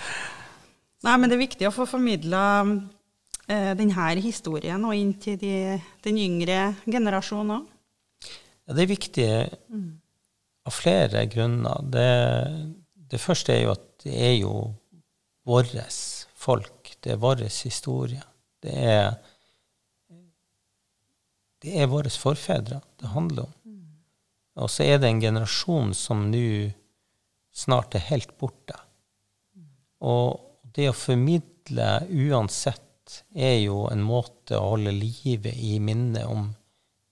Nei, 1.07 1.17
men 1.17 1.31
det 1.31 1.37
er 1.37 1.47
viktig 1.47 1.69
å 1.69 1.75
få 1.75 1.87
formidla 1.89 2.45
eh, 3.49 3.73
denne 3.79 4.11
historien 4.21 4.85
og 4.85 4.97
inn 4.97 5.15
til 5.21 5.39
de, 5.41 5.55
den 6.05 6.21
yngre 6.21 6.75
generasjonen 6.85 7.61
òg. 7.61 7.69
Ja, 8.69 8.77
det 8.77 8.85
er 8.85 8.93
viktig 8.93 9.29
av 10.69 10.75
flere 10.77 11.25
grunner. 11.33 11.81
Det, 11.91 12.11
det 13.11 13.21
første 13.21 13.57
er 13.57 13.65
jo 13.65 13.73
at 13.75 13.87
det 14.05 14.13
er 14.15 14.37
jo 14.39 14.53
vårt 15.49 15.73
folk. 16.37 16.93
Det 17.03 17.15
er 17.15 17.21
vår 17.21 17.45
historie. 17.49 18.23
Det 18.63 18.77
er, 18.77 19.17
det 21.61 21.77
er 21.77 21.91
våre 21.91 22.11
forfedre 22.13 22.81
det 23.01 23.15
handler 23.15 23.49
om. 23.49 23.57
Og 24.61 24.71
så 24.73 24.85
er 24.85 25.01
det 25.01 25.09
en 25.09 25.23
generasjon 25.23 25.93
som 25.97 26.27
nå 26.33 26.71
snart 27.55 27.97
er 27.97 28.07
helt 28.11 28.33
borte. 28.41 28.77
Og 30.01 30.41
det 30.75 30.91
å 30.91 30.97
formidle 30.97 31.91
uansett 32.09 33.23
er 33.35 33.59
jo 33.61 33.85
en 33.91 34.03
måte 34.07 34.59
å 34.59 34.75
holde 34.75 34.95
livet 34.95 35.57
i 35.57 35.79
minnet 35.83 36.29
om 36.31 36.51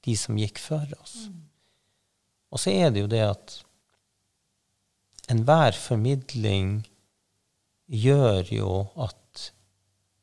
de 0.07 0.15
som 0.17 0.39
gikk 0.39 0.61
før 0.63 0.93
oss. 1.01 1.17
Og 2.49 2.63
så 2.63 2.73
er 2.73 2.93
det 2.93 3.05
jo 3.05 3.11
det 3.11 3.25
at 3.27 3.57
enhver 5.29 5.77
formidling 5.77 6.79
gjør 7.89 8.53
jo 8.53 8.73
at 9.05 9.51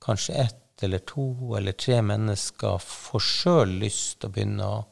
kanskje 0.05 0.37
ett 0.45 0.64
eller 0.83 0.99
to 1.07 1.55
eller 1.57 1.71
tre 1.79 2.01
mennesker 2.03 2.77
får 2.83 3.23
sjøl 3.23 3.77
lyst 3.85 4.19
til 4.19 4.29
å 4.29 4.35
begynne 4.35 4.67
å 4.67 4.83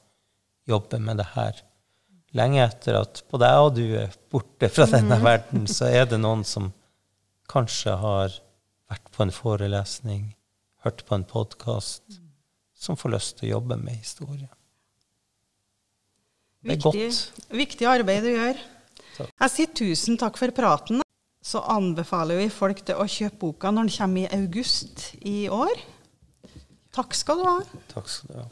jobbe 0.69 0.99
med 1.03 1.19
det 1.19 1.27
her. 1.33 1.59
Lenge 2.33 2.63
etter 2.63 2.97
at 3.01 3.21
både 3.29 3.49
jeg 3.51 3.65
og 3.67 3.75
du 3.77 3.83
er 3.99 4.15
borte 4.31 4.69
fra 4.71 4.87
denne 4.89 5.19
verden, 5.21 5.67
så 5.69 5.91
er 5.91 6.07
det 6.09 6.21
noen 6.23 6.45
som 6.47 6.71
kanskje 7.51 7.97
har 7.99 8.39
vært 8.89 9.11
på 9.13 9.25
en 9.25 9.33
forelesning, 9.35 10.23
hørt 10.85 11.03
på 11.05 11.17
en 11.19 11.27
podkast, 11.29 12.19
som 12.73 12.97
får 12.99 13.13
lyst 13.13 13.37
til 13.39 13.49
å 13.49 13.53
jobbe 13.57 13.77
med 13.79 13.99
historie. 13.99 14.49
Det 16.63 16.71
er 16.71 16.79
Viktig, 16.79 17.07
godt. 17.11 17.49
viktig 17.59 17.87
arbeid 17.91 18.23
du 18.23 18.31
gjør. 18.31 18.59
Takk. 19.17 19.29
Jeg 19.43 19.51
sier 19.53 19.73
tusen 19.83 20.17
takk 20.17 20.39
for 20.39 20.55
praten. 20.55 21.02
Så 21.43 21.59
anbefaler 21.67 22.39
vi 22.39 22.49
folk 22.53 22.85
til 22.87 22.99
å 22.99 23.07
kjøpe 23.09 23.41
boka 23.41 23.71
når 23.71 23.89
den 23.89 23.95
kommer 23.97 24.23
i 24.23 24.41
august 24.41 25.09
i 25.27 25.37
år. 25.51 25.81
Takk 26.95 27.15
skal 27.17 27.41
du 27.41 27.47
ha. 27.49 27.57
Takk 27.91 28.07
skal 28.11 28.31
du 28.31 28.39
ha. 28.39 28.49